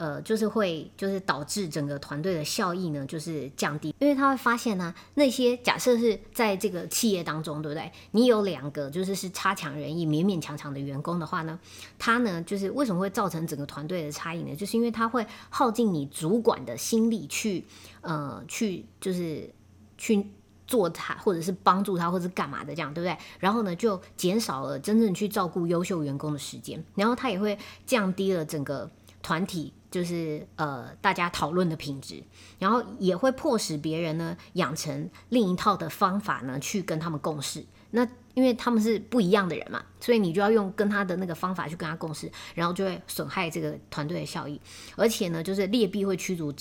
[0.00, 7.92] 呃，就是会，就是导致整个团队的效益呢，就是降低，因为他会发现呢，那些假设是在这个企业当中，对不对？
[8.12, 11.60] 你有两个就是是差强人意、勉勉强强的员工的话呢，
[11.98, 14.56] 他呢，就是为什么会造成整个团队的差异呢？
[14.56, 17.66] 就是因为他会耗尽你主管的心力去，
[18.00, 19.52] 呃，去就是
[19.98, 20.26] 去
[20.66, 23.14] 做他，或者是帮助他，或是干嘛的这样，对不对？
[23.38, 29.74] 然后呢，就减少了真正去照顾优秀员工的时间，然后他也会降低了整个团体。
[29.90, 32.22] 就是呃，大家讨论的品质，
[32.58, 37.64] 然后也会迫使别人呢养成另一套的方法呢去跟他们共事。
[37.90, 44.60] 那因为他们是不一样的人嘛，所以你就要用跟他的那个方法去跟他共事，然后就会损害这个团队的效益。
[44.94, 46.54] 而且呢，就是劣币会驱逐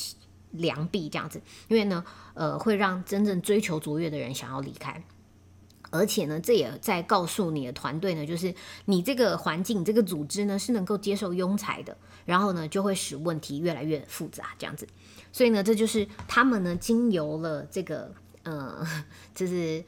[0.51, 5.03] 良币这样子，因为呢，呃，会让真正追求卓越的人想要离开。
[5.91, 8.53] 而且呢，这也在告诉你的团队呢，就是
[8.85, 14.87] 你这个环境、这个组织呢是能够接受庸才的，然后呢就会使问题越来越复杂，这样子。
[15.31, 18.85] 所以呢，这就是他们呢经由了这个呃，
[19.33, 19.83] 就是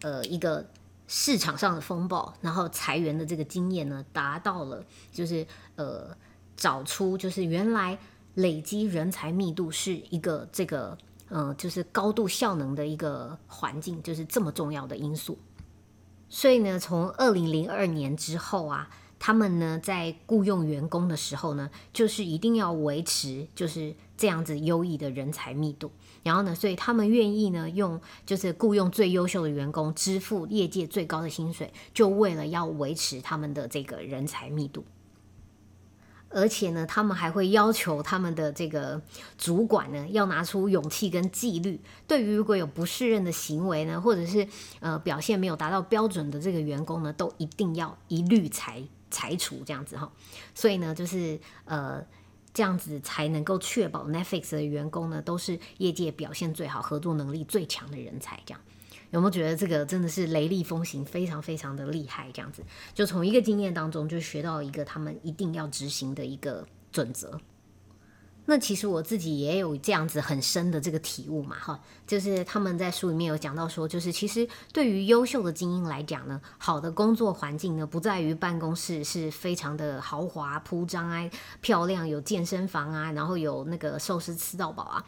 [0.00, 0.66] 呃一个
[1.06, 6.16] 市场上的风暴，然后裁员的这个经验呢，达到了就是呃
[6.56, 7.98] 找出就是原来
[8.34, 10.96] 累积人才密度是一个这个。
[11.30, 15.38] 嗯，就是高度效能的一个环境，就是这么重要的因素。
[16.28, 25.90] 所以呢，从二零零二年之后啊，他们呢在雇佣员工的时候呢，就是一定要维持就是这样子优异的人才密度。
[26.22, 34.84] 然后呢，所以他们愿意呢用就是雇佣最优秀的员工，支付业界最高的薪水，就为了要维持他们的这个人才密度。
[36.30, 39.00] 而且呢，他们还会要求他们的这个
[39.38, 41.80] 主管呢，要拿出勇气跟纪律。
[42.06, 44.46] 对于如果有不适任的行为呢，或者是
[44.80, 50.12] 呃表现没有达到标准的这个员工呢，都一定要一律裁裁除这样子哈。
[50.54, 52.04] 所以呢，就是呃
[52.52, 58.60] 这样子才能够确保 Netflix 的员工呢，都是业界表现最好、合作能力最强的人才这样。
[59.10, 62.30] 有没有觉得这个真的是雷厉风行，非常非常的厉害？
[62.32, 62.62] 这样子，
[62.94, 67.40] 就从一个经验当中就学到一个他们一定要执行的一个准则。
[68.50, 85.04] 那其实我自己也有这样子很深的这个体悟嘛，哈，就是他们在书里面有讲到说，就是其实对于优秀的精英来讲呢，好的工作环境呢，不在于办公室是非常的豪华铺张啊、漂亮，有健身房啊，然后有那个寿司吃到饱啊。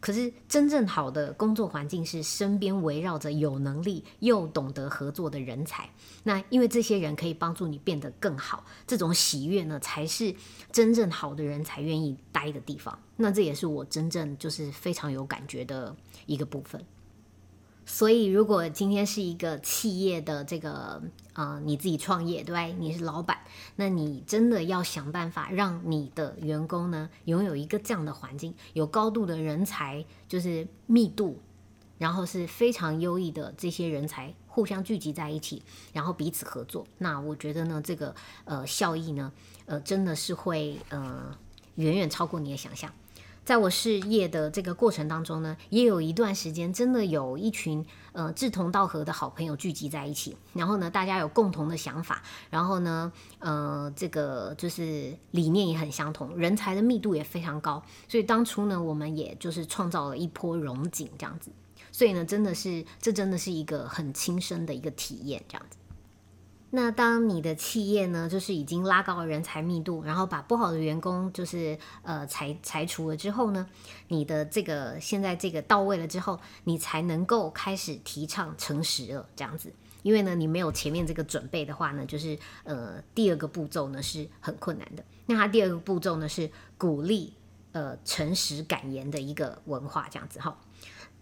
[0.00, 5.88] 可是真正好的工作环境是身边围绕着有能力又懂得合作的人才。
[6.22, 10.34] 那因为这些人可以帮助你变得更好，这种喜悦呢，才是
[10.72, 12.98] 真正好的人才愿意待的地方。
[13.16, 15.94] 那这也是我真正就是非常有感觉的
[16.26, 16.82] 一个部分。
[17.86, 22.72] 所以，如果今天是一个企业的这个呃，你自己创业，对？
[22.74, 23.38] 你是老板，
[23.76, 31.40] 那你真的要想办法让你的员工呢，拥有一个这样的环境，有高度的人才，就是密度，
[31.98, 35.62] 然后是非常优异的这些人才互相聚集在一起，
[35.92, 36.86] 然后彼此合作。
[36.98, 38.14] 那我觉得呢，这个
[38.44, 39.32] 呃效益呢，
[39.66, 41.36] 呃，真的是会呃
[41.74, 42.92] 远远超过你的想象。
[43.44, 53.10] 在我事业的这个过程当中呢，也有一段时间，真的有一群呃志同道合的好朋友聚集在一起，然后呢，大家有共同的想法，然后呢，
[53.40, 61.50] 呃，这个就是理念也很相同，人才的密度也非常高，所以当初呢，我们也就是创造了一波荣景这样子，
[61.90, 65.76] 所以呢，真的是这真的是一个很亲身的一个体验这样子。
[66.72, 73.66] 那当你的企业呢，就是已经拉高了人才密度，然后把不好的员工就是呃裁裁除了之后呢，
[74.06, 79.72] 你的这个现在这个到位了之后，你才能够开始提倡诚实了这样子。
[80.02, 85.04] 因为呢，你没有前面这个准备的话呢，就是呃第二个步骤呢是很困难的。
[85.26, 86.48] 那它第二个步骤呢是
[86.78, 87.34] 鼓励
[87.72, 90.56] 呃诚实敢言的一个文化这样子哈。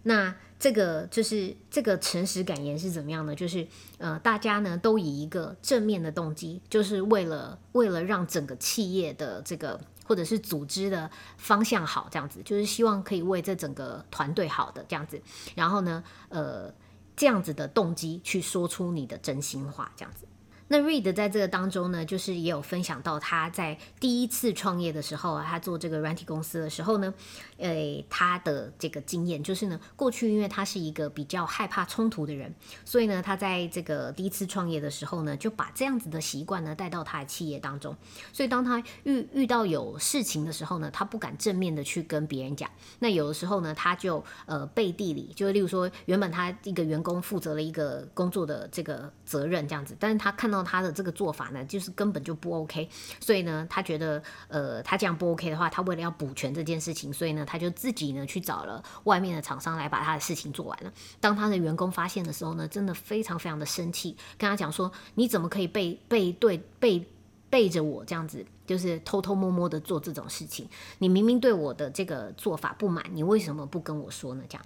[0.03, 3.35] 那这个就是这个诚实感言是怎么样呢？
[3.35, 15.21] 就是呃，大家呢都以一个正面的动机，就是为了为了让整个企业的这个或者是组织的方向好，这样子，就是希望可以为这整个团队好的这样子。
[15.55, 16.73] 然后呢，呃，
[17.15, 20.25] 这样子的动机去说出你的真心话，这样子。
[20.71, 27.11] 那 Reed 在这个当中呢，就是也有分享到他在第一次创业的时候啊，他做这个软体公司的时候呢，
[27.57, 32.53] 诶，他的这个经验就是呢，过去因为他是一个比较害怕冲突的人，
[32.85, 37.97] 所以呢，他在这个第一次创业的时候呢，就把这样子的习惯呢带到他的企业当中。
[38.31, 42.69] 所以当他遇遇到有事情的时候呢，他不敢正面的去跟别人讲。
[42.99, 50.58] 那有的时候呢，他就呃背地里，就例如说，原本他一个员工负责了一个工作的这个责任这样子，但是他看到。
[50.63, 52.89] 他的这个做法呢，就是根本就不 OK，
[53.19, 60.91] 所以呢，他觉得，呃，他这样不 OK 的话，他为了要补全这件事情，所以呢，他就自己呢去找了外面的厂商来把他的事情做完了。
[61.19, 67.05] 当他的员工发现的时候呢，真的非常非常的生气，跟他讲说：“你怎么可以背背对背
[67.49, 70.67] 背着我这样子，就是偷偷摸摸的做这种事情？
[70.99, 74.65] 你明明对我的这个做法不满，你为什么不跟我说呢？”这样。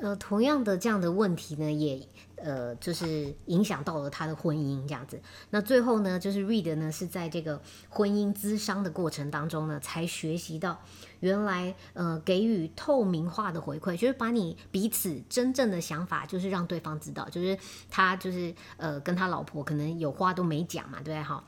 [0.00, 2.00] 呃，同样的这样的问题呢，也
[2.36, 5.20] 呃，就是影响到了他的婚姻这样子。
[5.50, 10.80] 那最后呢，就是 Reed 呢是在这个婚姻咨商的过程当中呢，才学习到
[11.20, 17.58] 原来呃，给予透明化的回馈，就是把你彼此真正的想法，就是让对方知道，就是
[17.90, 21.22] 他就是呃，跟他老婆可能有话都没讲嘛，对不对？
[21.22, 21.44] 哈。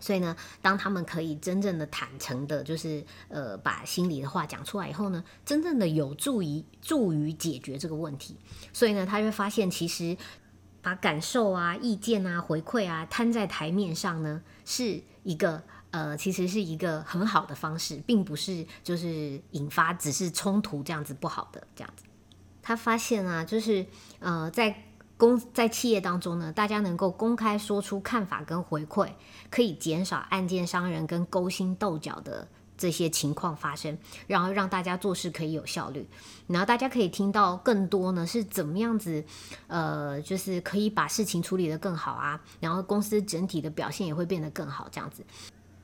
[0.00, 8.36] 所以呢，当他们可以真正的坦诚的，就是呃，把心里的话讲出来以后呢，真正的有助于助于解决这个问题。
[8.72, 10.16] 所以呢，他会发现，其实
[10.80, 22.04] 把感受啊、意见啊、回馈啊摊在台面上呢，是一个呃，其实是一个很好的方式，并不是就是引发只是冲突这样子不好的这样子。
[22.62, 23.84] 他发现啊，就是
[24.20, 24.84] 呃，在。
[25.18, 29.10] 公在企业当中呢，大家能够公开说出看法跟回馈，
[29.50, 32.46] 可以减少案件伤人跟勾心斗角的
[32.76, 33.98] 这些情况发生，
[34.28, 36.06] 然后让大家做事可以有效率，
[36.46, 39.24] 然后大家可以听到更多呢是怎么样子，
[39.66, 45.24] 呃，就是可以把事情处理得更好啊，然后公司整体的表现也会变得更好这样子，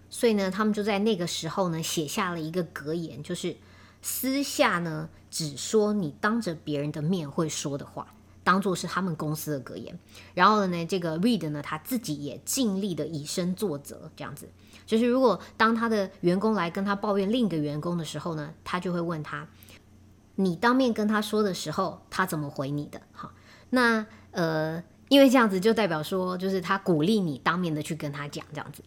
[0.08, 3.56] 所以呢，他们就在那个时候呢写下了一个格言，就是
[4.00, 8.06] 私下呢只说你当着别人的面会说的话。
[8.44, 9.98] 当做是他们公司的格言，
[10.34, 14.46] 然后呢，这个 Reed 呢，他自己也尽力的以身作则，这样子，
[14.86, 19.48] 就是如果当他的员工来跟他抱怨另一个员工的时候呢，他就会问他，
[20.36, 23.00] 你当面跟他说的时候，他怎么回你的？
[23.12, 23.32] 好，
[23.70, 28.82] 那呃，因为这样子就代表说，就是他鼓励你当面的去跟他讲，这样子。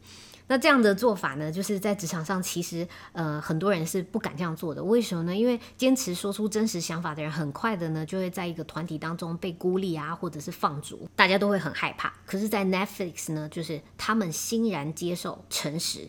[0.47, 4.83] 那这样的做法呢，就是在职场上，其实呃很多人是不敢这样做的。
[4.83, 5.35] 为什么呢？
[5.35, 12.13] 因为坚持说出真实想法的人，很快的呢就会在一个团体当中被孤立啊，或者是放逐，大家都会很害怕。
[12.25, 16.07] 可是，在 Netflix 呢，就是他们欣然接受诚实，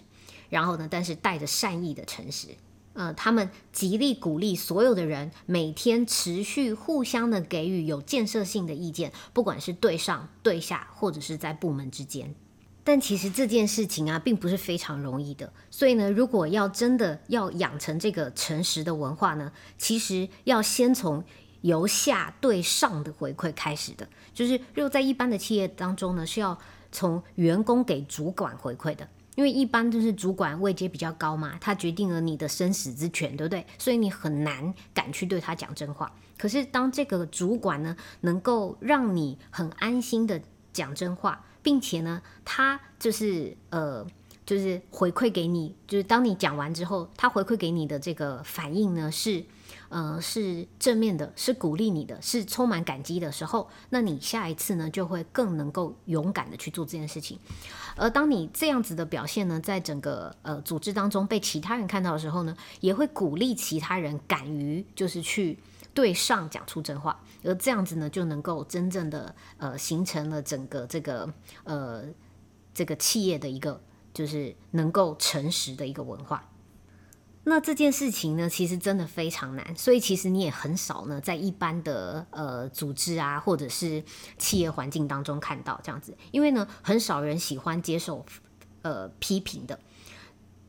[0.49, 2.49] 然后呢，但是带着善意的诚实。
[2.95, 12.35] 呃，他们极力鼓励所有的人每天持续互相的给予有建设性的意见，不管是对上、对下，或者是在部门之间。
[12.89, 15.53] 但其实这件事情啊，并不是非常容易的。
[15.71, 21.23] 所以呢，如果要真的要养成这个诚实的文化呢，其实要先从
[21.61, 24.09] 由下对上的回馈开始的。
[24.33, 26.59] 就是如果在一般的企业当中呢，是要
[26.91, 33.67] 从员工给主管回馈的，因为一般就是主管位阶比较高嘛，他决定了你的生死之权，对不对？
[33.77, 36.11] 所以你很难敢去对他讲真话。
[36.39, 40.41] 可是当这个主管呢，能够让你很安心的
[40.73, 41.45] 讲真话。
[41.69, 44.07] 并且呢，他就是呃
[44.47, 49.45] 就是回馈给你，就是当你讲完之后，他回馈给你的这个反应呢是。
[49.91, 57.39] 呃，是正面的，是鼓励你的，是充满感激的时候，那你下一次呢就会更能够勇敢的去做这件事情。
[57.97, 65.59] 而当你这样子的表现呢，在整个呃组织当中被其他人看到的时候呢，也会鼓励其他人敢于就是去
[65.95, 67.19] 对上讲出真话，
[67.49, 71.33] 而这样子呢就能够真正的呃形成了整个这个
[71.65, 72.05] 呃
[72.75, 73.83] 这个企业的一个
[74.13, 76.51] 就是能够诚实的一个文化。
[77.45, 84.05] 那这件事情呢，其实真的非常难，所以其实你也很少呢，在一般的呃组织啊，或者是
[84.37, 88.23] 企业环境当中看到这样子，因为呢，很少人喜欢接受
[88.83, 89.81] 呃批评的，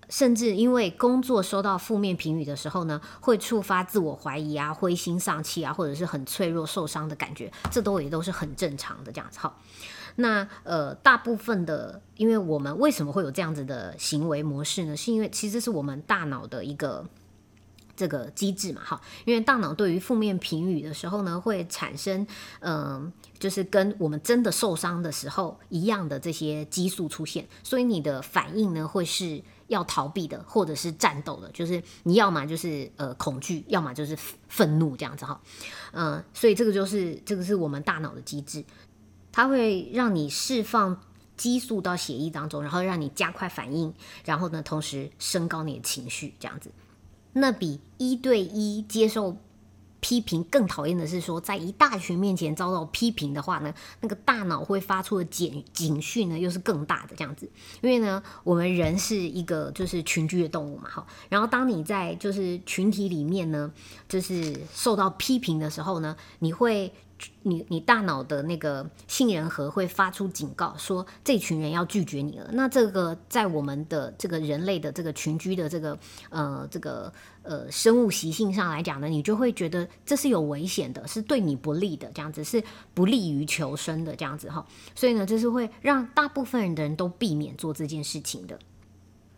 [0.09, 9.55] 甚至因为工作收到负面评语的时候呢，会触发自我怀疑啊、灰心丧气啊，或者是很脆弱、受伤的感觉，这都也都是很正常的这样子哈。
[10.15, 14.97] 那呃，大部分的，因为我们为什么会有这样子的行为模式呢？
[14.97, 17.05] 是因为其实是我们大脑的一个
[17.95, 18.99] 这个机制嘛，哈。
[19.23, 22.27] 因为大脑对于负面评语的时候呢，会产生
[22.59, 34.15] 嗯，就是跟我们真的受伤的时候一样的这些激素出现，所以你的反应呢，会是要逃避的，或者是战斗的，就是你要么就是呃恐惧，要么就是
[34.49, 35.39] 愤怒这样子哈。
[35.93, 38.63] 嗯，所以这个就是这个是我们大脑的机制。
[39.31, 40.99] 它会让你释放
[41.37, 43.93] 激素到血液当中，然后让你加快反应，
[44.25, 46.71] 然后呢，同时升高你的情绪，这样子。
[47.33, 49.37] 那比一对一接受
[49.99, 57.49] 批评更讨厌的是说，在一大群面前遭到批评的话呢，那个大脑会发出的警警讯呢，又是更大的这样子。
[57.81, 61.05] 因为呢，我们人是一个就是群居的动物嘛，哈。
[61.29, 63.71] 然后当你在就是群体里面呢，
[64.07, 66.93] 就是受到批评的时候呢，你会。
[67.43, 72.49] 你你大脑的那个杏仁核会发出警告，说这群人要拒绝你了。
[72.53, 75.97] 那这个在我们的这个人类的这个群居的这个
[76.29, 77.11] 呃这个
[77.43, 82.63] 呃生物习性上来讲呢，你就会觉得这是有危险的，是对你不利的，这样子是
[82.93, 84.65] 不利于求生的这样子哈。
[84.95, 88.59] 所以呢，这是会让大部分人的人都避免做这件事情的。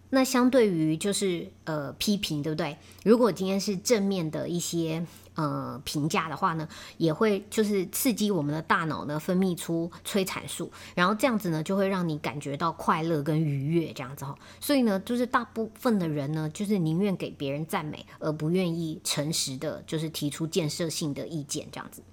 [0.09, 2.77] 那相对于就是呃批评，对不对？
[3.03, 5.05] 如果今天是正面的一些。
[5.35, 6.67] 呃，评价的话呢，
[6.97, 14.35] 也会就是刺激我们的大脑呢，分泌出催产素，然后这样子呢，就会让你感觉到快乐跟愉悦这样子哈。
[14.59, 22.03] 所以呢，就是大部分的人呢，就是宁愿给别人赞美，而不愿意诚实的，就是提出建设性的意见这样子。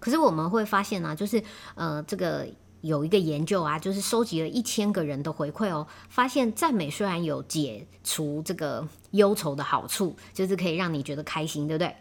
[0.00, 1.42] 可是我们会发现呢，就是
[1.76, 2.46] 呃，这个
[2.80, 11.94] 有一个研究啊，就是收集了一千个人的回馈哦，发现赞美虽然有解除这个忧愁的好处，就是可以让你觉得开心，对不对？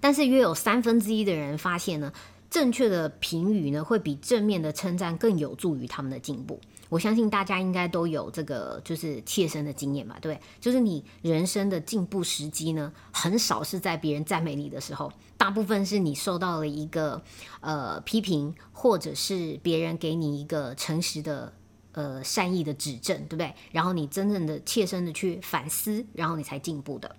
[0.00, 2.12] 但是约有三分之一的人发现呢，
[2.48, 6.60] 正确的评语呢会比正面的称赞更有助于他们的进步。
[6.88, 10.18] 我相信大家应该都有这个就是切身的经验吧？
[10.20, 17.22] 对，就是你人生的进步时机呢，很少是在别人赞美你的时候，大部分是你受到了一个
[17.60, 21.52] 呃批评，或者是别人给你一个诚实的
[21.92, 23.54] 呃善意的指正，对不对？
[23.70, 27.14] 然后你真正的切身的去反思，然后你才进步的。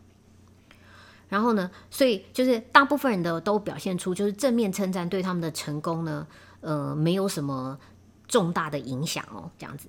[1.32, 6.28] 然后呢，所以就是大部分人的都表现出就是正面称赞对他们的成功呢，
[6.60, 7.80] 呃，没有什么
[8.28, 9.88] 重大的影响哦，这样子，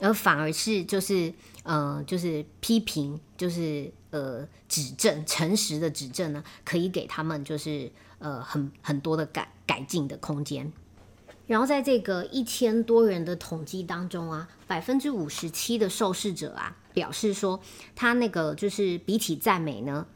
[0.00, 10.70] 而反而是就是呃，就是批评，就是呃，指正，诚实的指正呢，可以给他们就是呃很很多的改改进的空间。
[11.46, 17.58] 然后在这个一千多人的统计当中啊，百分之五十七的受试者啊表示说，
[17.94, 20.06] 他那个就是比起赞美呢。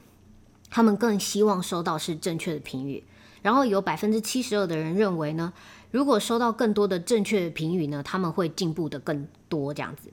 [0.71, 3.03] 他们更希望收到是正确的评语，
[3.43, 5.53] 然后有百分之七十二的人认为呢，
[5.91, 10.11] 如果收到更多的正确的评语呢，他们会进步的更多这样子。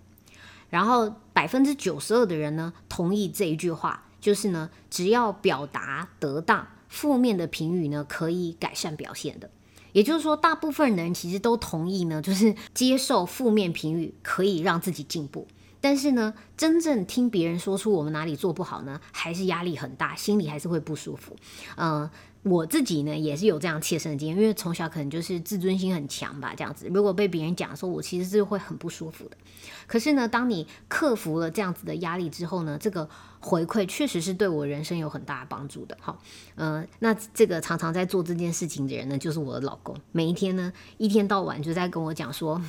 [0.70, 9.50] 然后百分之九十二的人呢，同意这一句话，就是呢，只要表达得当，负面的评语呢可以改善表现的。
[9.94, 15.48] 也就是说，大部分人其实都同意呢，就是接受负面评语可以让自己进步。
[15.80, 21.36] 但是呢，真正听别人说出我们哪里做不好呢，还是压力很大，心里还是会不舒服。
[21.76, 22.10] 嗯，
[22.44, 26.88] 我自己呢也是有这样切身的经验，因为从小可能就是自尊心很强吧，这样子。
[26.94, 29.38] 如果被别人讲说，我其实是会很不舒服的。
[29.86, 33.08] 可是呢，当你克服了这样子的压力之后呢，这个
[33.40, 35.98] 回馈确实是对我人生有很大的帮助的。
[36.02, 36.20] 好，
[36.56, 42.62] 嗯，那这个常常在做这件事情的人呢，就是我的老公，每一天呢，一天到晚就在跟我讲说。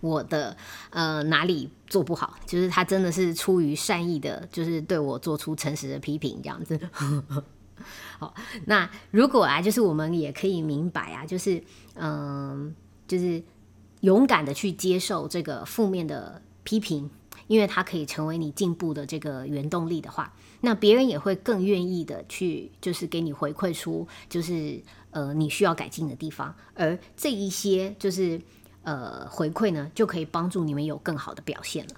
[0.00, 0.56] 我的
[0.90, 6.78] 呃哪里做不好，就是他真的是出于善意的，就是对我做出诚实的批评这样子。
[8.18, 8.34] 好，
[8.64, 11.62] 那如果啊，就是我们也可以明白啊，就是
[11.94, 12.74] 嗯，
[13.06, 13.42] 就是
[14.00, 17.10] 勇敢的去接受这个负面的批评，
[17.46, 20.32] 因为它可以成为你进步的这个原动力的话，
[20.62, 24.80] 那别人也会更愿意的去，就是给你回馈出，就是
[25.10, 28.40] 呃你需要改进的地方，而这一些就是
[28.86, 31.94] 呃回馈呢，就可以帮助你们有更好的表现了。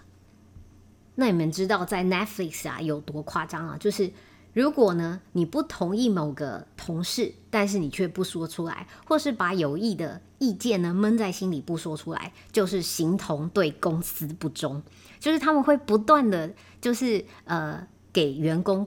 [1.16, 3.76] 那你们知道在 Netflix 啊有多夸张啊？
[3.78, 4.10] 就是
[4.54, 14.82] 如果呢你不同意某个同事，但是你却不说出来，或是把有益的意见呢闷在心里不说出来，就是形同对公司不忠。
[15.20, 18.86] 就是他们会不断的，就是呃给员工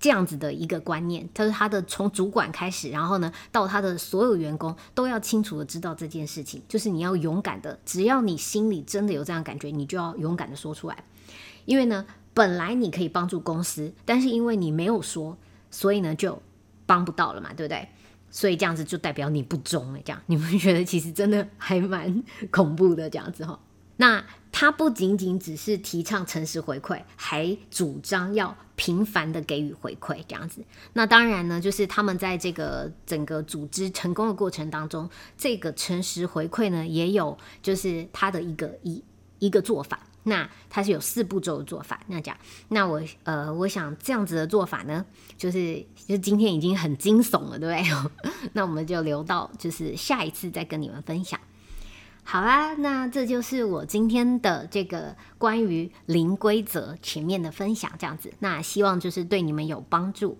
[0.00, 11.04] 这样子的一个观念，就是他的从主管开始，然后呢到他的所有员工都要清楚的知道这件事情，就是你要勇敢的，只要你心里真的有这样感觉，你就要勇敢的说出来。
[11.66, 15.36] 因为呢，本来你可以帮助公司，但是因为你没有说，
[15.70, 16.40] 所以呢就
[16.86, 17.86] 帮不到了嘛，对不对？
[18.30, 20.00] 所以这样子就代表你不忠了。
[20.04, 23.60] 这样你们觉得其实真的还蛮恐怖的这样子哈。
[23.96, 30.62] 那他不仅仅只是提倡诚实回馈，还主张要频繁的给予回馈这样子。
[30.92, 39.02] 那当然呢，就是他们在这个整个组织成功的过程当中，这个诚实回馈呢，也有就是他的一个一
[39.38, 40.00] 一个做法。
[40.24, 42.36] 那它是有四步骤的做法，那讲，
[42.68, 45.02] 那我呃，我想这样子的做法呢，
[45.38, 48.30] 就是就今天已经很惊悚了，对不对？
[48.52, 51.40] 那我们就留到就是下一次再跟你们分享。
[52.22, 60.38] 好啦，那这就是我今天的这个关于零规则前面的分享，这样子，那希望就是对你们有帮助。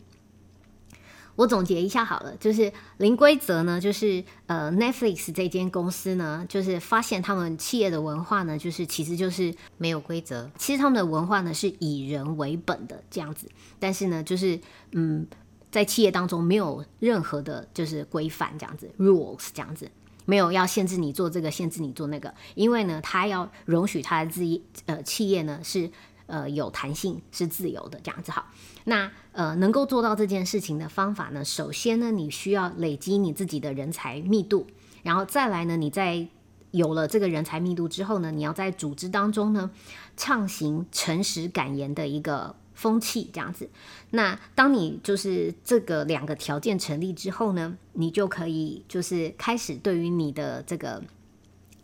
[1.36, 10.50] 我总结一下好了，就是零规则呢，就是呃，Netflix 这间公司呢，就是发现他们企业的文化呢，就是其实就是没有规则。
[10.58, 14.60] 其实他们的文化呢是以人为本的这样子，但是呢，就是
[14.92, 15.26] 嗯，
[15.70, 19.90] 在企业当中没有任何的就是规范这样子，rules 这样子，
[20.30, 25.90] 没有要限制你做这个，限制你做那个，因为呢，他要容许他的自己呃企业呢是。
[26.32, 28.46] 呃，有弹性是自由的，这样子好。
[28.84, 31.44] 那呃，能够做到这件事情的方法呢？
[31.44, 34.64] 首先呢，你需要累积你自己的人才密度，
[35.02, 36.28] 然后再来呢，你在
[36.70, 39.72] 有了这个人才密度之后呢，你要在组织当中呢，
[40.16, 43.68] 畅行诚实敢言的一个风气，这样子。
[44.12, 51.02] 那当你就是这个两个条件成立之后呢，你就可以就是开始对于你的这个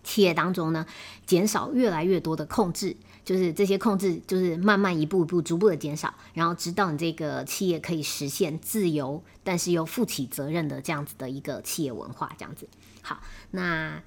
[0.03, 0.87] 企业当中呢，
[1.27, 2.97] 减少越来越多的控制。
[3.27, 12.69] 就是这些控制，就是慢慢一步一步、逐步的减少，然后直到你这个企业可以实现自由，但是又负起责任的这样子的一个企业文化，这样子。
[13.03, 13.21] 好，
[13.51, 14.01] 那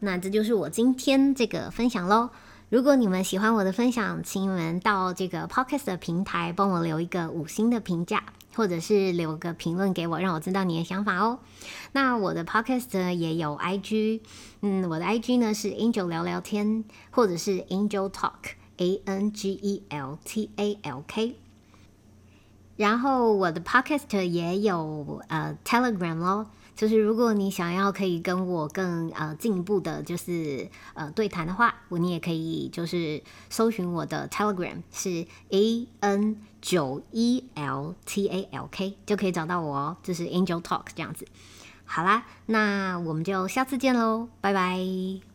[0.00, 2.28] 那这就是我今天这个分享喽。
[2.68, 8.22] 如果你们喜欢我的分享，请你们到这个 Podcast 的平台帮我留一个五星的评价。
[8.54, 11.40] 或者是留个评论给我，让我知道你的想法哦。
[11.92, 14.22] 那我的 podcast 也有 IG，
[14.62, 21.36] 嗯，我的 IG 呢是 Angel 聊聊天，或者是 Angel Talk，A N G E L T A L K。
[22.76, 26.46] 然后我的 podcast 也有呃 Telegram 咯。
[26.76, 41.26] 就是如果你想要可以跟我更呃进一步的，就是呃对谈的话，我你也可以就是搜寻我的 Telegram 是 A N 九 E L T A L K 就可以找到我哦，就是 Angel Talk 这样子。
[41.84, 45.25] 好啦，那我们就下次见喽，拜拜。